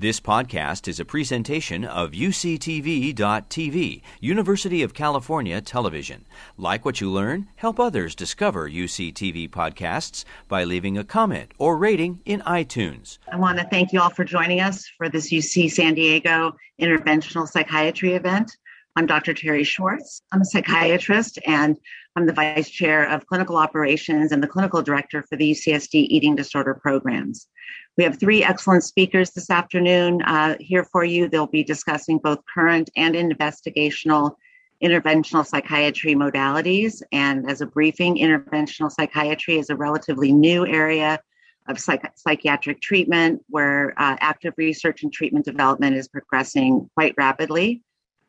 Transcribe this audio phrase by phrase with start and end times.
[0.00, 6.24] This podcast is a presentation of UCTV.tv, University of California Television.
[6.56, 12.20] Like what you learn, help others discover UCTV podcasts by leaving a comment or rating
[12.24, 13.18] in iTunes.
[13.32, 17.48] I want to thank you all for joining us for this UC San Diego Interventional
[17.48, 18.56] Psychiatry event.
[18.94, 19.34] I'm Dr.
[19.34, 20.22] Terry Schwartz.
[20.30, 21.76] I'm a psychiatrist and
[22.14, 26.36] I'm the vice chair of clinical operations and the clinical director for the UCSD eating
[26.36, 27.48] disorder programs.
[27.98, 31.28] We have three excellent speakers this afternoon uh, here for you.
[31.28, 34.36] They'll be discussing both current and investigational
[34.80, 37.02] interventional psychiatry modalities.
[37.10, 41.18] And as a briefing, interventional psychiatry is a relatively new area
[41.66, 47.82] of psych- psychiatric treatment where uh, active research and treatment development is progressing quite rapidly.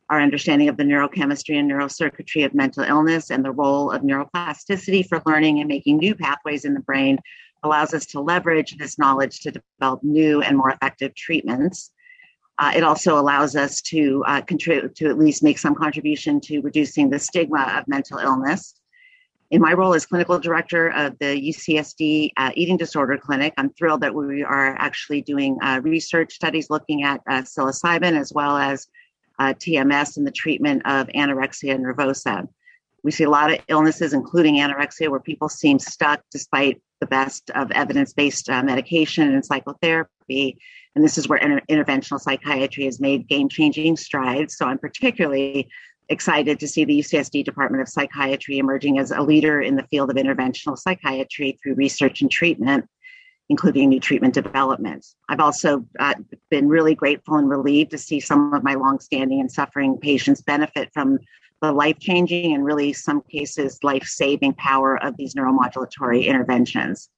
[0.10, 5.08] Our understanding of the neurochemistry and neurocircuitry of mental illness and the role of neuroplasticity
[5.08, 7.20] for learning and making new pathways in the brain
[7.64, 11.92] allows us to leverage this knowledge to develop new and more effective treatments.
[12.58, 16.60] Uh, it also allows us to uh, contribute to at least make some contribution to
[16.60, 18.76] reducing the stigma of mental illness.
[19.52, 24.02] In my role as clinical director of the UCSD uh, Eating Disorder Clinic, I'm thrilled
[24.02, 28.88] that we are actually doing uh, research studies looking at uh, psilocybin as well as
[29.40, 32.48] uh, TMS in the treatment of anorexia nervosa.
[33.04, 37.50] We see a lot of illnesses, including anorexia, where people seem stuck despite the best
[37.52, 40.58] of evidence based uh, medication and psychotherapy.
[40.96, 44.58] And this is where inter- interventional psychiatry has made game changing strides.
[44.58, 45.70] So I'm particularly
[46.10, 50.10] excited to see the UCSD Department of Psychiatry emerging as a leader in the field
[50.10, 52.86] of interventional psychiatry through research and treatment,
[53.48, 55.06] including new treatment development.
[55.30, 56.16] I've also uh,
[56.50, 60.90] been really grateful and relieved to see some of my longstanding and suffering patients benefit
[60.94, 61.20] from
[61.62, 67.10] the life changing and really some cases life saving power of these neuromodulatory interventions.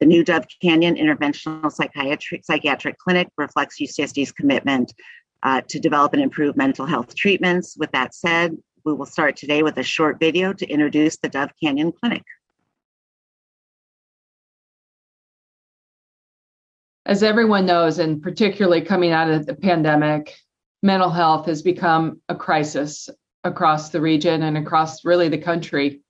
[0.00, 4.92] The new Dove Canyon Interventional Psychiatric, Psychiatric Clinic reflects UCSD's commitment
[5.42, 7.76] uh, to develop and improve mental health treatments.
[7.78, 11.50] With that said, we will start today with a short video to introduce the Dove
[11.62, 12.22] Canyon Clinic.
[17.06, 20.34] As everyone knows, and particularly coming out of the pandemic,
[20.82, 23.08] mental health has become a crisis
[23.44, 26.00] across the region and across really the country.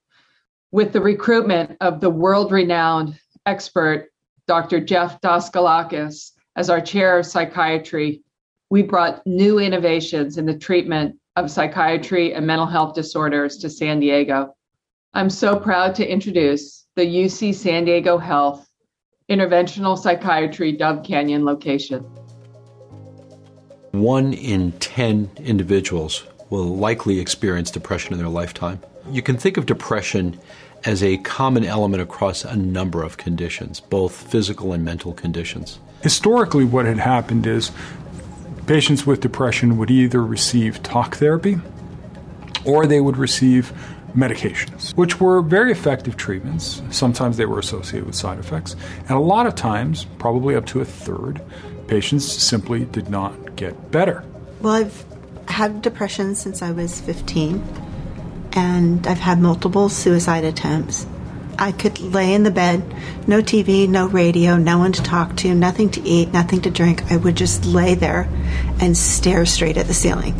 [0.71, 4.09] With the recruitment of the world renowned expert,
[4.47, 4.79] Dr.
[4.79, 8.21] Jeff Daskalakis, as our chair of psychiatry,
[8.69, 13.99] we brought new innovations in the treatment of psychiatry and mental health disorders to San
[13.99, 14.55] Diego.
[15.13, 18.67] I'm so proud to introduce the UC San Diego Health
[19.29, 22.01] Interventional Psychiatry Dove Canyon location.
[23.91, 28.81] One in 10 individuals will likely experience depression in their lifetime.
[29.11, 30.39] You can think of depression
[30.83, 35.79] as a common element across a number of conditions, both physical and mental conditions.
[36.01, 37.71] Historically, what had happened is
[38.67, 41.57] patients with depression would either receive talk therapy
[42.65, 43.73] or they would receive
[44.15, 46.81] medications, which were very effective treatments.
[46.89, 48.75] Sometimes they were associated with side effects.
[49.01, 51.41] And a lot of times, probably up to a third,
[51.87, 54.23] patients simply did not get better.
[54.61, 55.14] Well, I've
[55.47, 57.63] had depression since I was 15,
[58.53, 61.05] and I've had multiple suicide attempts.
[61.57, 62.83] I could lay in the bed,
[63.27, 67.09] no TV, no radio, no one to talk to, nothing to eat, nothing to drink.
[67.11, 68.27] I would just lay there
[68.81, 70.33] and stare straight at the ceiling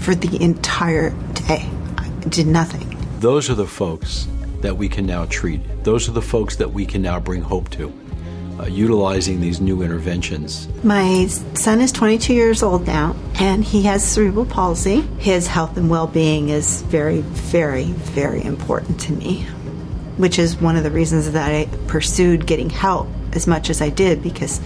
[0.00, 1.10] for the entire
[1.46, 1.68] day.
[1.98, 2.96] I did nothing.
[3.20, 4.26] Those are the folks
[4.60, 5.60] that we can now treat.
[5.84, 7.92] Those are the folks that we can now bring hope to
[8.58, 10.68] uh, utilizing these new interventions.
[10.84, 15.00] My son is 22 years old now, and he has cerebral palsy.
[15.18, 19.42] His health and well being is very, very, very important to me,
[20.16, 23.90] which is one of the reasons that I pursued getting help as much as I
[23.90, 24.60] did because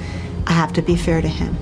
[0.47, 1.57] I have to be fair to him.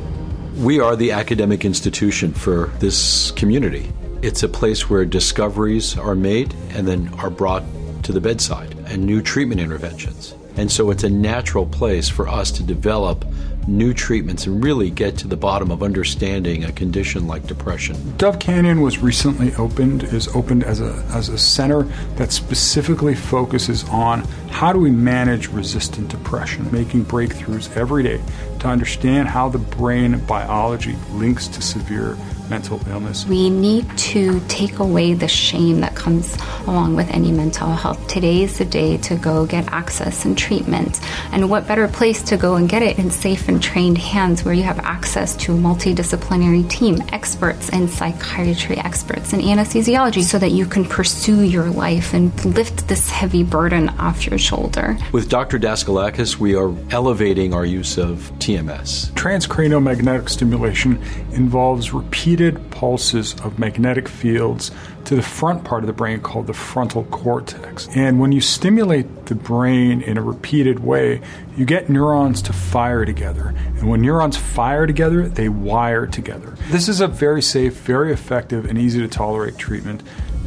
[0.63, 3.93] We are the academic institution for this community.
[4.23, 7.63] It's a place where discoveries are made and then are brought
[8.05, 10.35] to the bedside and new treatment interventions.
[10.57, 13.25] And so it's a natural place for us to develop
[13.69, 17.97] new treatments and really get to the bottom of understanding a condition like depression.
[18.17, 21.83] Dove Canyon was recently opened, is opened as a, as a center
[22.17, 24.21] that specifically focuses on
[24.51, 28.21] how do we manage resistant depression, making breakthroughs every day
[28.61, 32.17] to understand how the brain biology links to severe
[32.49, 33.27] mental illness.
[33.27, 38.07] We need to take away the shame that comes along with any mental health.
[38.09, 41.01] Today is the day to go get access and treatment.
[41.33, 44.55] And what better place to go and get it in safe and trained hands where
[44.55, 50.53] you have access to a multidisciplinary team, experts in psychiatry, experts in anesthesiology, so that
[50.53, 54.97] you can pursue your life and lift this heavy burden off your shoulder.
[55.13, 55.59] With Dr.
[55.59, 59.11] Daskalakis, we are elevating our use of TMS?
[59.13, 61.03] Transcranial magnetic stimulation
[61.33, 62.36] involves repeated
[62.71, 64.71] pulses of magnetic fields
[65.07, 67.89] to the front part of the brain called the frontal cortex.
[67.95, 71.21] And when you stimulate the brain in a repeated way,
[71.57, 73.55] you get neurons to fire together.
[73.57, 76.57] And when neurons fire together, they wire together.
[76.69, 80.03] This is a very safe, very effective, and easy to tolerate treatment.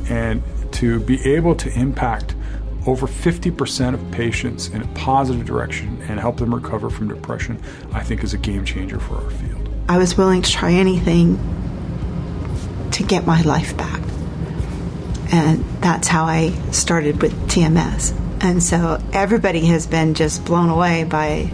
[0.09, 0.43] And
[0.73, 2.35] to be able to impact
[2.85, 7.61] over 50% of patients in a positive direction and help them recover from depression,
[7.93, 9.69] I think is a game changer for our field.
[9.89, 11.37] I was willing to try anything
[12.99, 14.01] to get my life back.
[15.31, 18.13] And that's how I started with TMS.
[18.41, 21.49] And so everybody has been just blown away by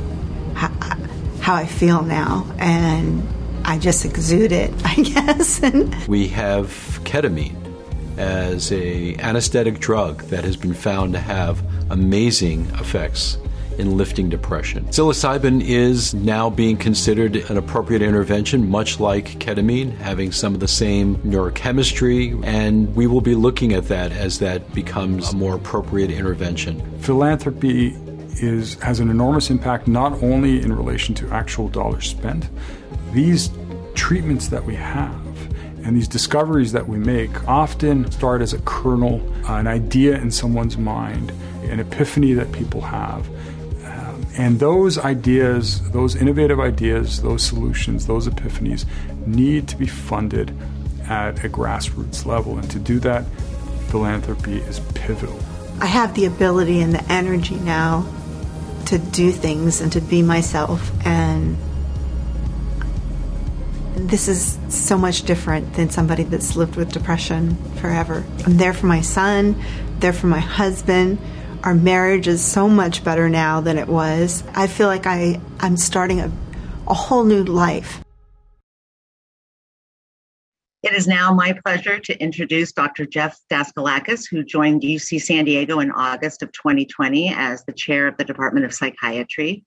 [0.56, 2.52] how, I feel now.
[2.58, 3.28] And
[3.64, 5.62] I just exude it, I guess.
[6.08, 6.68] we have
[7.04, 7.56] ketamine
[8.18, 13.38] as a anesthetic drug that has been found to have amazing effects
[13.78, 14.86] in lifting depression.
[14.86, 20.68] Psilocybin is now being considered an appropriate intervention, much like ketamine, having some of the
[20.68, 26.12] same neurochemistry, and we will be looking at that as that becomes a more appropriate
[26.12, 26.82] intervention.
[27.00, 27.96] Philanthropy
[28.42, 32.50] is has an enormous impact not only in relation to actual dollars spent.
[33.14, 33.50] These
[33.94, 35.16] treatments that we have
[35.86, 40.78] and these discoveries that we make often start as a kernel, an idea in someone's
[40.78, 41.32] mind,
[41.64, 43.30] an epiphany that people have.
[44.38, 48.86] And those ideas, those innovative ideas, those solutions, those epiphanies
[49.26, 50.56] need to be funded
[51.08, 52.58] at a grassroots level.
[52.58, 53.26] And to do that,
[53.88, 55.40] philanthropy is pivotal.
[55.80, 58.06] I have the ability and the energy now
[58.88, 61.58] to do things and to be myself and
[63.96, 68.26] this is so much different than somebody that's lived with depression forever.
[68.46, 69.62] I'm there for my son,
[70.00, 71.18] there for my husband.
[71.66, 74.44] Our marriage is so much better now than it was.
[74.54, 76.32] I feel like I, I'm starting a,
[76.88, 78.04] a whole new life.
[80.84, 83.08] It is now my pleasure to introduce Dr.
[83.08, 88.16] Jeff Daskalakis, who joined UC San Diego in August of 2020 as the chair of
[88.18, 89.64] the Department of Psychiatry.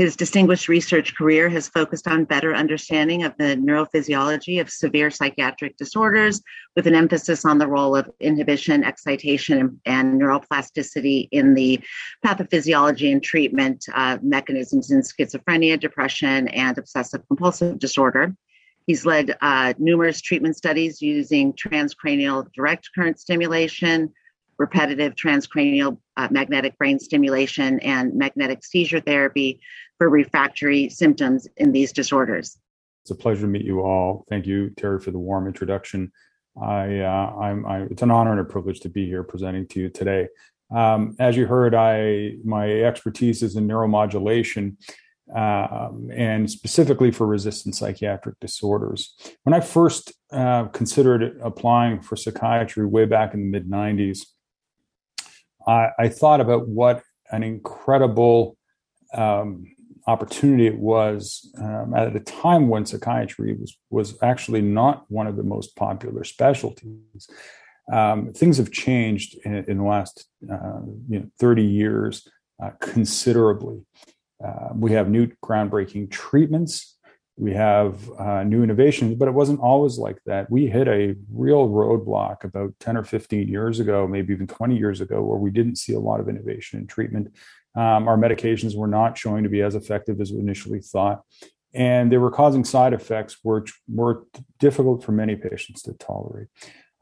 [0.00, 5.76] His distinguished research career has focused on better understanding of the neurophysiology of severe psychiatric
[5.76, 6.40] disorders,
[6.74, 11.80] with an emphasis on the role of inhibition, excitation, and neuroplasticity in the
[12.24, 18.34] pathophysiology and treatment uh, mechanisms in schizophrenia, depression, and obsessive compulsive disorder.
[18.86, 24.14] He's led uh, numerous treatment studies using transcranial direct current stimulation,
[24.58, 29.60] repetitive transcranial uh, magnetic brain stimulation, and magnetic seizure therapy
[30.00, 32.56] for refractory symptoms in these disorders.
[33.02, 34.24] It's a pleasure to meet you all.
[34.30, 36.10] Thank you, Terry, for the warm introduction.
[36.60, 39.80] I, uh, I'm, I, it's an honor and a privilege to be here presenting to
[39.80, 40.28] you today.
[40.74, 44.76] Um, as you heard, I my expertise is in neuromodulation,
[45.34, 49.14] um, and specifically for resistant psychiatric disorders.
[49.42, 54.20] When I first uh, considered applying for psychiatry way back in the mid '90s,
[55.66, 58.56] I, I, thought about what an incredible
[59.12, 59.64] um,
[60.10, 65.36] opportunity it was um, at a time when psychiatry was was actually not one of
[65.36, 67.28] the most popular specialties.
[67.92, 72.28] Um, things have changed in, in the last uh, you know, 30 years
[72.62, 73.80] uh, considerably.
[74.44, 76.96] Uh, we have new groundbreaking treatments.
[77.36, 80.50] We have uh, new innovations, but it wasn't always like that.
[80.50, 85.00] We hit a real roadblock about 10 or 15 years ago, maybe even 20 years
[85.00, 87.32] ago, where we didn't see a lot of innovation in treatment
[87.76, 91.22] um, our medications were not showing to be as effective as we initially thought.
[91.72, 94.24] And they were causing side effects which were
[94.58, 96.48] difficult for many patients to tolerate.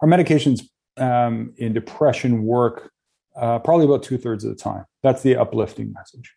[0.00, 2.90] Our medications um, in depression work
[3.36, 4.84] uh, probably about two thirds of the time.
[5.02, 6.34] That's the uplifting message.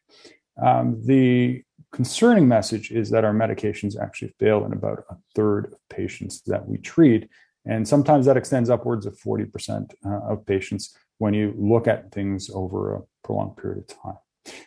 [0.62, 5.80] Um, the concerning message is that our medications actually fail in about a third of
[5.90, 7.28] patients that we treat.
[7.66, 12.50] And sometimes that extends upwards of 40% uh, of patients when you look at things
[12.52, 14.18] over a prolonged period of time.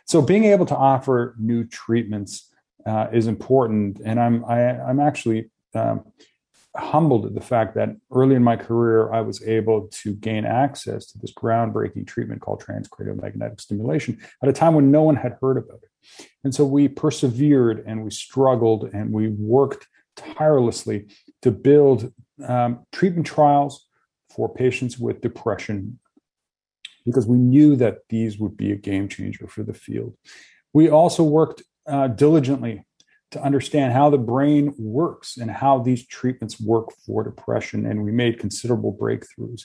[0.05, 2.49] So being able to offer new treatments
[2.85, 6.05] uh, is important, and I'm I, am i am actually um,
[6.77, 11.05] humbled at the fact that early in my career I was able to gain access
[11.07, 15.37] to this groundbreaking treatment called transcranial magnetic stimulation at a time when no one had
[15.41, 15.89] heard about it.
[16.45, 21.07] And so we persevered and we struggled and we worked tirelessly
[21.41, 22.13] to build
[22.47, 23.87] um, treatment trials
[24.29, 25.99] for patients with depression
[27.05, 30.15] because we knew that these would be a game changer for the field.
[30.73, 32.85] We also worked uh, diligently
[33.31, 38.11] to understand how the brain works and how these treatments work for depression, and we
[38.11, 39.63] made considerable breakthroughs.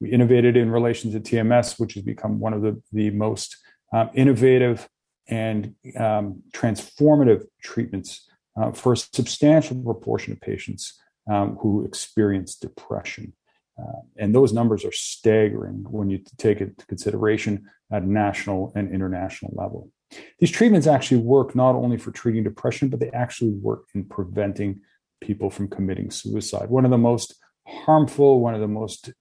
[0.00, 3.56] We innovated in relation to TMS, which has become one of the, the most
[3.92, 4.88] um, innovative
[5.28, 8.28] and um, transformative treatments
[8.60, 13.32] uh, for a substantial proportion of patients um, who experience depression.
[13.78, 18.92] Uh, and those numbers are staggering when you take it into consideration at national and
[18.92, 19.90] international level.
[20.38, 24.80] These treatments actually work not only for treating depression, but they actually work in preventing
[25.20, 26.68] people from committing suicide.
[26.68, 27.34] One of the most
[27.66, 29.12] harmful, one of the most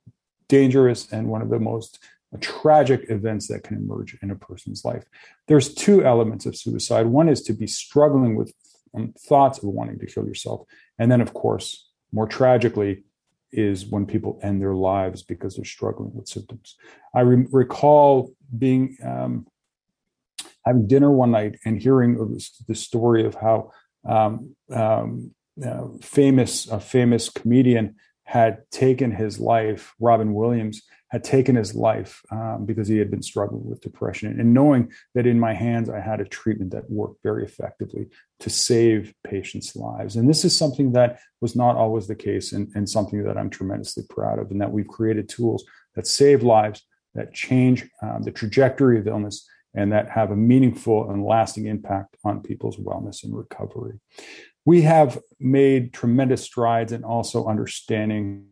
[0.50, 2.00] dangerous, and one of the most
[2.40, 5.04] tragic events that can emerge in a person's life.
[5.48, 7.06] There's two elements of suicide.
[7.06, 8.54] One is to be struggling with
[8.96, 10.66] um, thoughts of wanting to kill yourself.
[10.98, 13.04] And then, of course, more tragically,
[13.52, 16.76] is when people end their lives because they're struggling with symptoms.
[17.14, 19.48] I re- recall being um,
[20.66, 23.72] having dinner one night and hearing the story of how
[24.08, 25.32] um, um,
[25.64, 29.94] uh, famous a famous comedian had taken his life.
[30.00, 30.82] Robin Williams
[31.12, 34.40] had taken his life um, because he had been struggling with depression.
[34.40, 38.08] And knowing that in my hands, I had a treatment that worked very effectively
[38.40, 40.16] to save patients' lives.
[40.16, 43.50] And this is something that was not always the case and, and something that I'm
[43.50, 45.66] tremendously proud of, and that we've created tools
[45.96, 46.82] that save lives,
[47.14, 52.16] that change um, the trajectory of illness, and that have a meaningful and lasting impact
[52.24, 54.00] on people's wellness and recovery.
[54.66, 58.46] We have made tremendous strides in also understanding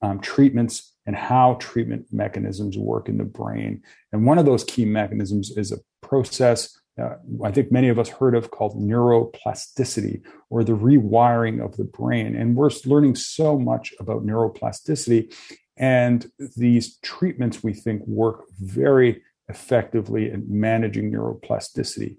[0.00, 3.82] um, treatments and how treatment mechanisms work in the brain.
[4.12, 8.08] And one of those key mechanisms is a process uh, I think many of us
[8.08, 12.34] heard of called neuroplasticity or the rewiring of the brain.
[12.34, 15.32] And we're learning so much about neuroplasticity.
[15.76, 22.16] And these treatments we think work very effectively in managing neuroplasticity.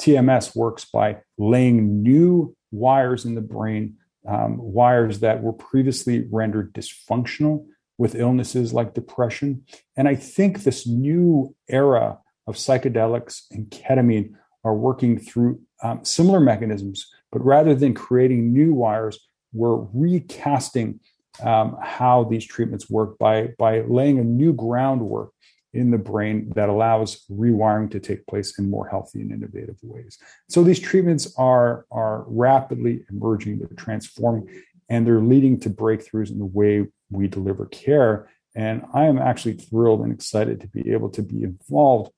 [0.00, 3.96] TMS works by laying new wires in the brain,
[4.26, 7.66] um, wires that were previously rendered dysfunctional
[7.98, 9.64] with illnesses like depression.
[9.96, 14.34] And I think this new era of psychedelics and ketamine
[14.64, 19.18] are working through um, similar mechanisms, but rather than creating new wires,
[19.52, 21.00] we're recasting
[21.42, 25.30] um, how these treatments work by, by laying a new groundwork
[25.74, 30.18] in the brain that allows rewiring to take place in more healthy and innovative ways.
[30.48, 34.48] So these treatments are, are rapidly emerging, they're transforming,
[34.90, 38.28] and they're leading to breakthroughs in the way we deliver care.
[38.54, 42.12] And I am actually thrilled and excited to be able to be involved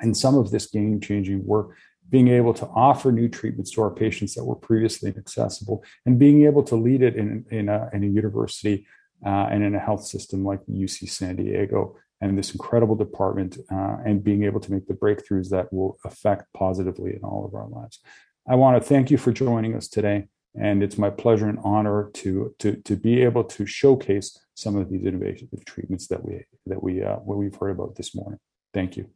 [0.00, 1.76] in some of this game changing work,
[2.08, 6.44] being able to offer new treatments to our patients that were previously inaccessible, and being
[6.44, 8.86] able to lead it in, in, a, in a university
[9.26, 13.96] uh, and in a health system like UC San Diego and this incredible department, uh,
[14.04, 17.68] and being able to make the breakthroughs that will affect positively in all of our
[17.68, 18.00] lives.
[18.48, 20.26] I want to thank you for joining us today.
[20.54, 24.90] And it's my pleasure and honor to, to, to be able to showcase some of
[24.90, 28.40] these innovative treatments that we that we uh, what we've heard about this morning.
[28.74, 29.08] Thank you.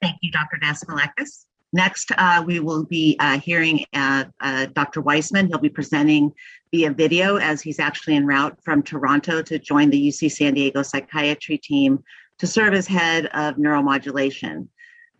[0.00, 0.58] Thank you, Dr.
[0.62, 1.46] Daskalakis.
[1.72, 5.00] Next, uh, we will be uh, hearing uh, uh Dr.
[5.00, 5.48] Weissman.
[5.48, 6.32] He'll be presenting
[6.72, 10.82] via video as he's actually en route from Toronto to join the UC San Diego
[10.82, 12.02] psychiatry team
[12.38, 14.68] to serve as head of neuromodulation.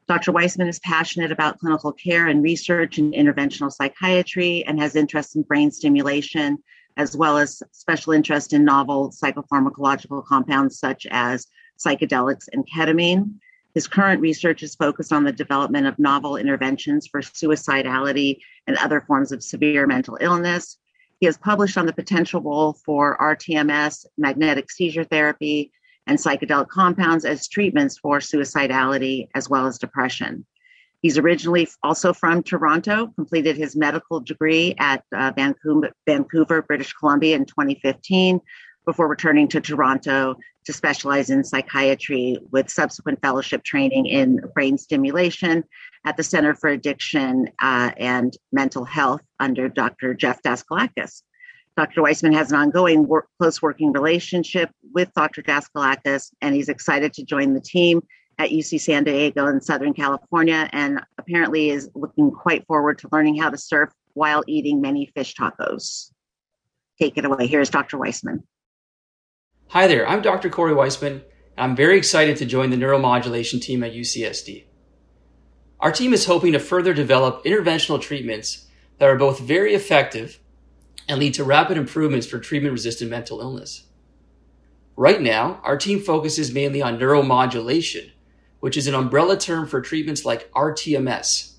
[0.08, 0.30] Dr.
[0.30, 5.42] Weissman is passionate about clinical care and research in interventional psychiatry and has interest in
[5.42, 6.58] brain stimulation,
[6.96, 13.34] as well as special interest in novel psychopharmacological compounds such as psychedelics and ketamine.
[13.74, 19.00] His current research is focused on the development of novel interventions for suicidality and other
[19.00, 20.78] forms of severe mental illness.
[21.18, 25.72] He has published on the potential role for RTMS, magnetic seizure therapy,
[26.06, 30.46] and psychedelic compounds as treatments for suicidality as well as depression.
[31.02, 37.36] He's originally also from Toronto, completed his medical degree at uh, Vancouver, Vancouver, British Columbia
[37.36, 38.40] in 2015
[38.86, 45.64] before returning to Toronto to specialize in psychiatry with subsequent fellowship training in brain stimulation
[46.04, 50.14] at the Center for Addiction uh, and Mental Health under Dr.
[50.14, 51.22] Jeff Daskalakis.
[51.76, 52.00] Dr.
[52.02, 55.42] Weissman has an ongoing work, close working relationship with Dr.
[55.42, 58.00] Daskalakis, and he's excited to join the team
[58.38, 63.36] at UC San Diego in Southern California, and apparently is looking quite forward to learning
[63.36, 66.10] how to surf while eating many fish tacos.
[66.98, 67.46] Take it away.
[67.46, 67.98] Here's Dr.
[67.98, 68.42] Weissman.
[69.68, 70.48] Hi there, I'm Dr.
[70.48, 71.22] Corey Weissman.
[71.58, 74.64] I'm very excited to join the neuromodulation team at UCSD.
[75.80, 78.66] Our team is hoping to further develop interventional treatments
[78.98, 80.38] that are both very effective
[81.08, 83.84] and lead to rapid improvements for treatment resistant mental illness.
[84.96, 88.10] Right now, our team focuses mainly on neuromodulation,
[88.60, 91.52] which is an umbrella term for treatments like RTMS,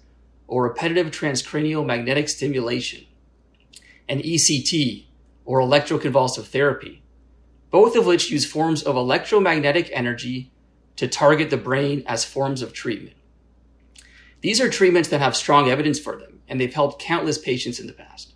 [0.47, 3.05] or repetitive transcranial magnetic stimulation,
[4.09, 5.05] and ECT,
[5.45, 7.03] or electroconvulsive therapy,
[7.69, 10.51] both of which use forms of electromagnetic energy
[10.95, 13.15] to target the brain as forms of treatment.
[14.41, 17.87] These are treatments that have strong evidence for them, and they've helped countless patients in
[17.87, 18.33] the past.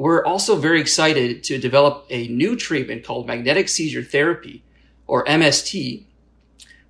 [0.00, 4.64] We're also very excited to develop a new treatment called magnetic seizure therapy,
[5.06, 6.06] or MST,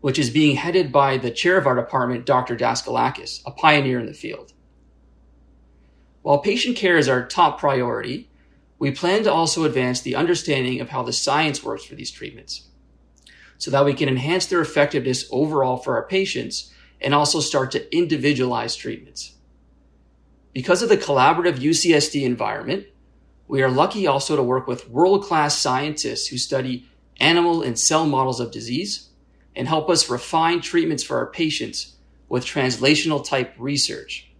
[0.00, 2.54] which is being headed by the chair of our department, Dr.
[2.54, 4.52] Daskalakis, a pioneer in the field.
[6.22, 8.30] While patient care is our top priority,
[8.78, 12.68] we plan to also advance the understanding of how the science works for these treatments
[13.58, 17.92] so that we can enhance their effectiveness overall for our patients and also start to
[17.92, 19.34] individualize treatments.
[20.52, 22.86] Because of the collaborative UCSD environment,
[23.50, 26.88] we are lucky also to work with world class scientists who study
[27.18, 29.10] animal and cell models of disease
[29.56, 31.96] and help us refine treatments for our patients
[32.28, 34.30] with translational type research.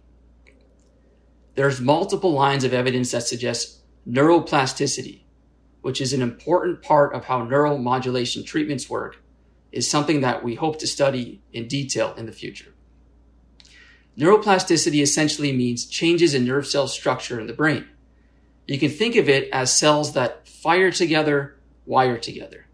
[1.55, 5.23] There's multiple lines of evidence that suggest neuroplasticity,
[5.81, 9.21] which is an important part of how neuromodulation treatments work,
[9.73, 12.73] is something that we hope to study in detail in the future.
[14.17, 17.90] Neuroplasticity essentially means changes in nerve cell structure in the brain.
[18.71, 22.67] You can think of it as cells that fire together, wire together.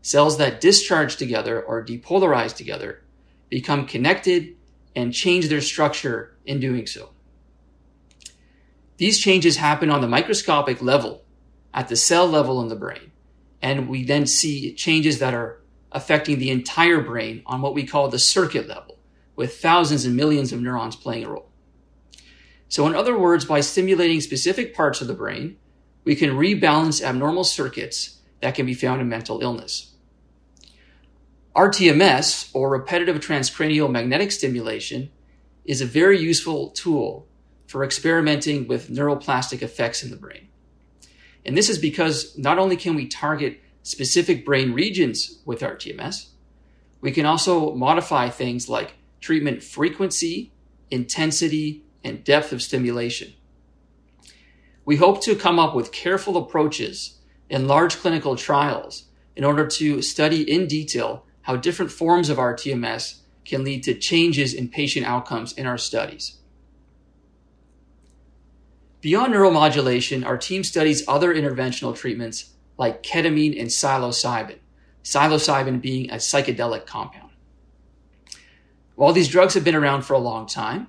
[0.00, 3.02] Cells that discharge together or depolarize together
[3.50, 4.56] become connected
[4.96, 7.10] and change their structure in doing so.
[8.96, 11.24] These changes happen on the microscopic level,
[11.74, 13.12] at the cell level in the brain,
[13.60, 15.60] and we then see changes that are
[15.92, 18.98] affecting the entire brain on what we call the circuit level,
[19.36, 21.51] with thousands and millions of neurons playing a role.
[22.72, 25.58] So, in other words, by stimulating specific parts of the brain,
[26.04, 29.92] we can rebalance abnormal circuits that can be found in mental illness.
[31.54, 35.10] RTMS, or repetitive transcranial magnetic stimulation,
[35.66, 37.28] is a very useful tool
[37.66, 40.48] for experimenting with neuroplastic effects in the brain.
[41.44, 46.28] And this is because not only can we target specific brain regions with RTMS,
[47.02, 50.52] we can also modify things like treatment frequency,
[50.90, 53.32] intensity, and depth of stimulation.
[54.84, 57.18] We hope to come up with careful approaches
[57.48, 59.04] in large clinical trials
[59.36, 64.54] in order to study in detail how different forms of RTMS can lead to changes
[64.54, 66.38] in patient outcomes in our studies.
[69.00, 74.58] Beyond neuromodulation, our team studies other interventional treatments like ketamine and psilocybin,
[75.02, 77.30] psilocybin being a psychedelic compound.
[78.94, 80.86] While these drugs have been around for a long time,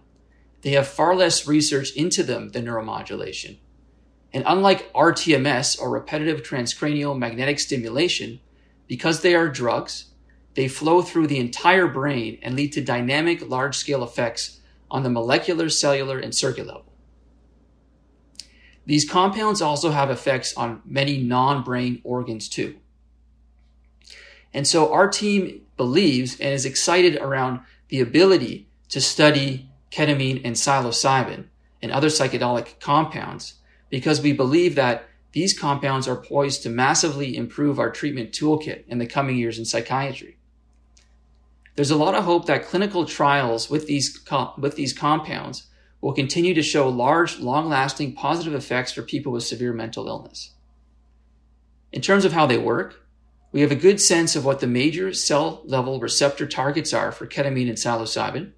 [0.63, 3.58] they have far less research into them than neuromodulation.
[4.34, 8.39] And unlike RTMS or repetitive transcranial magnetic stimulation,
[8.88, 10.06] because they are drugs,
[10.56, 15.10] they flow through the entire brain and lead to dynamic large scale effects on the
[15.10, 16.93] molecular, cellular, and circuit level.
[18.86, 22.78] These compounds also have effects on many non brain organs too.
[24.54, 30.56] And so our team believes and is excited around the ability to study ketamine and
[30.56, 31.45] psilocybin
[31.82, 33.56] and other psychedelic compounds
[33.89, 38.97] because we believe that these compounds are poised to massively improve our treatment toolkit in
[38.97, 40.38] the coming years in psychiatry.
[41.75, 44.19] There's a lot of hope that clinical trials with these,
[44.58, 45.67] with these compounds
[46.01, 50.51] will continue to show large, long lasting positive effects for people with severe mental illness.
[51.91, 53.08] In terms of how they work,
[53.51, 57.27] we have a good sense of what the major cell level receptor targets are for
[57.27, 58.51] ketamine and psilocybin.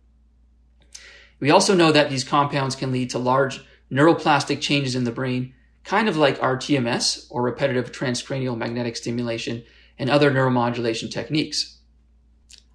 [1.39, 5.53] We also know that these compounds can lead to large neuroplastic changes in the brain,
[5.83, 9.63] kind of like RTMS or repetitive transcranial magnetic stimulation
[9.97, 11.79] and other neuromodulation techniques.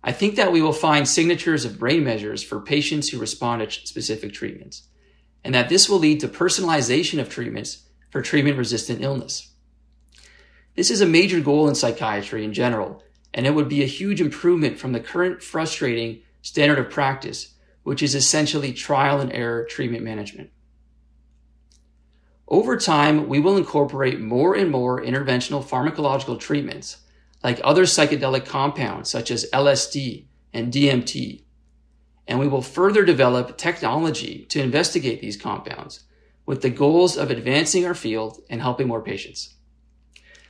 [0.03, 3.87] I think that we will find signatures of brain measures for patients who respond to
[3.87, 4.85] specific treatments,
[5.45, 9.51] and that this will lead to personalization of treatments for treatment resistant illness.
[10.75, 13.03] This is a major goal in psychiatry in general,
[13.35, 18.03] and it would be a huge improvement from the current frustrating standard of practice, which
[18.03, 20.51] is essentially trial and error treatment management.
[22.49, 26.99] Over time, we will incorporate more and more interventional pharmacological treatments
[27.45, 31.45] like other psychedelic compounds such as LSD and DMT.
[32.27, 36.05] And we will further develop technology to investigate these compounds
[36.45, 39.55] with the goals of advancing our field and helping more patients.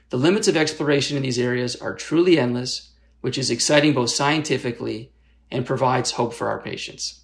[0.08, 5.12] The limits of exploration in these areas are truly endless, which is exciting both scientifically
[5.50, 7.19] and provides hope for our patients.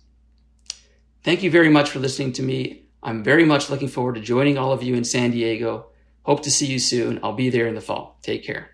[1.27, 2.85] Thank you very much for listening to me.
[3.03, 5.89] I'm very much looking forward to joining all of you in San Diego.
[6.23, 7.21] Hope to see you soon.
[7.23, 8.19] I'll be there in the fall.
[8.23, 8.71] Take care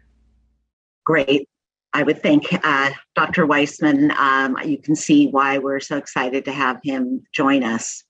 [1.04, 1.48] great.
[1.92, 3.46] I would think uh, Dr.
[3.46, 8.04] Weissman, um, you can see why we're so excited to have him join us.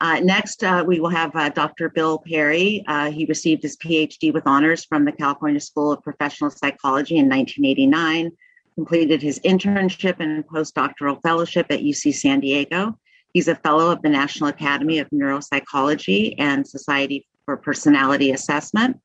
[0.00, 1.90] Uh, next, uh, we will have uh, Dr.
[1.90, 2.82] Bill Perry.
[2.88, 7.28] Uh, he received his PhD with honors from the California School of Professional Psychology in
[7.28, 8.32] 1989.
[8.74, 12.98] completed his internship and postdoctoral fellowship at UC San Diego.
[13.32, 18.98] He's a fellow of the National Academy of Neuropsychology and Society for Personality Assessment,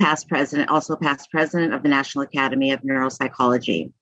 [0.00, 3.92] past president, also past president of the National Academy of Neuropsychology,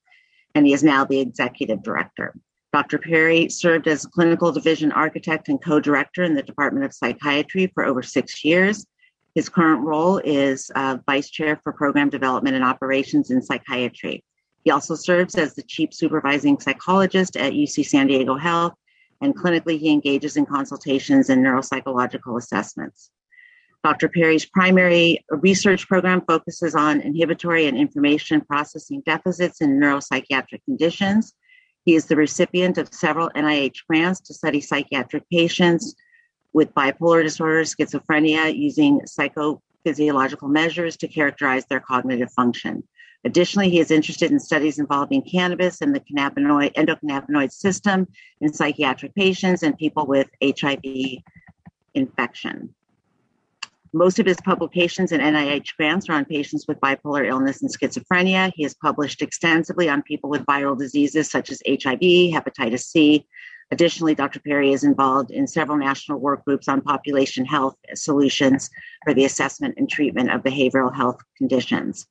[0.55, 2.35] and he is now the executive director.
[2.73, 2.99] Dr.
[2.99, 7.85] Perry served as clinical division architect and co director in the Department of Psychiatry for
[7.85, 8.87] over six years.
[9.35, 14.25] His current role is uh, vice chair for program development and operations in psychiatry.
[14.64, 18.75] He also serves as the chief supervising psychologist at UC San Diego Health,
[19.21, 23.11] and clinically, he engages in consultations and neuropsychological assessments.
[23.83, 24.09] Dr.
[24.09, 31.33] Perry's primary research program focuses on inhibitory and information processing deficits in neuropsychiatric conditions.
[31.85, 35.95] He is the recipient of several NIH grants to study psychiatric patients
[36.53, 42.83] with bipolar disorder, schizophrenia, using psychophysiological measures to characterize their cognitive function.
[43.25, 48.07] Additionally, he is interested in studies involving cannabis and the cannabinoid endocannabinoid system
[48.41, 50.83] in psychiatric patients and people with HIV
[51.95, 52.75] infection.
[53.93, 58.53] Most of his publications and NIH grants are on patients with bipolar illness and schizophrenia.
[58.55, 63.27] He has published extensively on people with viral diseases such as HIV, hepatitis C.
[63.73, 64.41] Additionally, Dr.
[64.41, 68.71] Perry is involved in several national work groups on population health solutions
[69.05, 72.07] for the assessment and treatment of behavioral health conditions.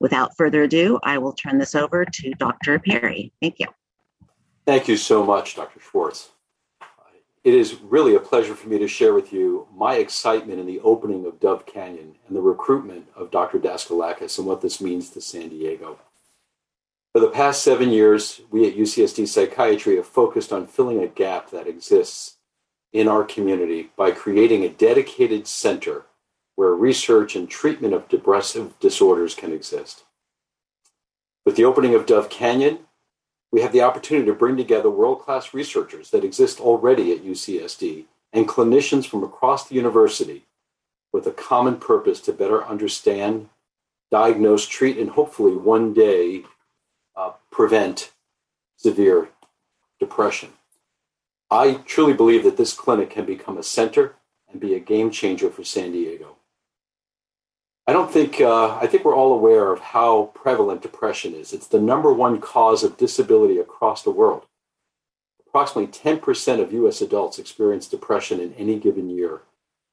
[0.00, 2.78] Without further ado, I will turn this over to Dr.
[2.78, 3.32] Perry.
[3.40, 3.66] Thank you.
[4.66, 5.78] Thank you so much, Dr.
[5.80, 6.30] Schwartz.
[7.42, 10.80] It is really a pleasure for me to share with you my excitement in the
[10.80, 13.58] opening of Dove Canyon and the recruitment of Dr.
[13.58, 15.98] Daskalakis and what this means to San Diego.
[17.12, 21.50] For the past seven years, we at UCSD Psychiatry have focused on filling a gap
[21.50, 22.36] that exists
[22.92, 26.06] in our community by creating a dedicated center
[26.54, 30.04] where research and treatment of depressive disorders can exist.
[31.44, 32.80] With the opening of Dove Canyon,
[33.50, 38.04] we have the opportunity to bring together world class researchers that exist already at UCSD
[38.32, 40.46] and clinicians from across the university
[41.12, 43.48] with a common purpose to better understand,
[44.10, 46.44] diagnose, treat, and hopefully one day
[47.16, 48.12] uh, prevent
[48.76, 49.28] severe
[49.98, 50.50] depression.
[51.50, 54.14] I truly believe that this clinic can become a center
[54.48, 56.36] and be a game changer for San Diego.
[57.86, 61.52] I don't think, uh, I think we're all aware of how prevalent depression is.
[61.52, 64.46] It's the number one cause of disability across the world.
[65.46, 69.42] Approximately 10% of US adults experience depression in any given year.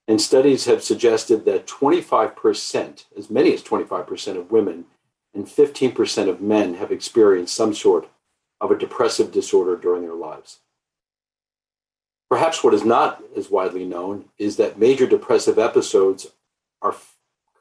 [0.08, 4.86] And studies have suggested that 25%, as many as 25% of women
[5.34, 8.10] and 15% of men have experienced some sort
[8.62, 10.60] of a depressive disorder during their lives.
[12.30, 16.28] Perhaps what is not as widely known is that major depressive episodes
[16.82, 16.96] are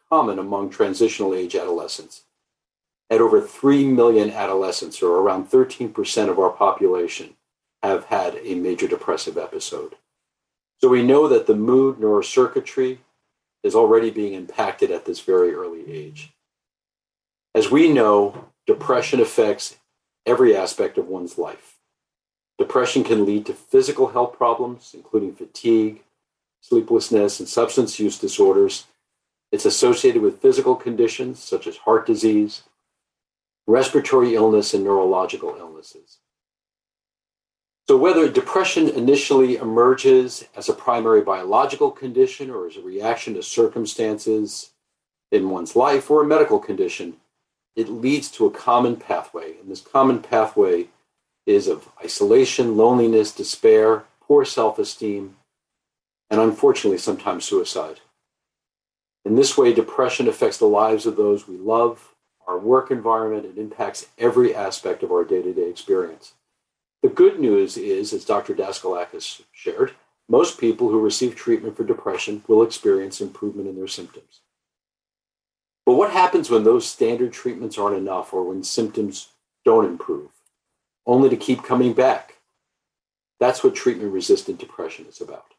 [0.08, 2.22] common among transitional age adolescents.
[3.10, 7.34] At over 3 million adolescents, or around 13% of our population,
[7.82, 9.94] have had a major depressive episode.
[10.80, 12.98] So we know that the mood neurocircuitry
[13.62, 16.32] is already being impacted at this very early age.
[17.54, 19.76] As we know, depression affects
[20.26, 21.76] every aspect of one's life.
[22.58, 26.02] Depression can lead to physical health problems, including fatigue,
[26.60, 28.86] sleeplessness, and substance use disorders,
[29.52, 32.62] it's associated with physical conditions such as heart disease,
[33.66, 36.18] respiratory illness, and neurological illnesses.
[37.88, 43.42] So, whether depression initially emerges as a primary biological condition or as a reaction to
[43.42, 44.70] circumstances
[45.30, 47.16] in one's life or a medical condition,
[47.76, 49.56] it leads to a common pathway.
[49.60, 50.88] And this common pathway
[51.46, 55.36] is of isolation, loneliness, despair, poor self esteem,
[56.28, 58.00] and unfortunately, sometimes suicide.
[59.26, 62.14] In this way, depression affects the lives of those we love,
[62.46, 66.34] our work environment, and impacts every aspect of our day to day experience.
[67.02, 68.54] The good news is, as Dr.
[68.54, 69.94] Daskalakis shared,
[70.28, 74.42] most people who receive treatment for depression will experience improvement in their symptoms.
[75.84, 79.30] But what happens when those standard treatments aren't enough or when symptoms
[79.64, 80.30] don't improve,
[81.04, 82.34] only to keep coming back?
[83.40, 85.55] That's what treatment resistant depression is about.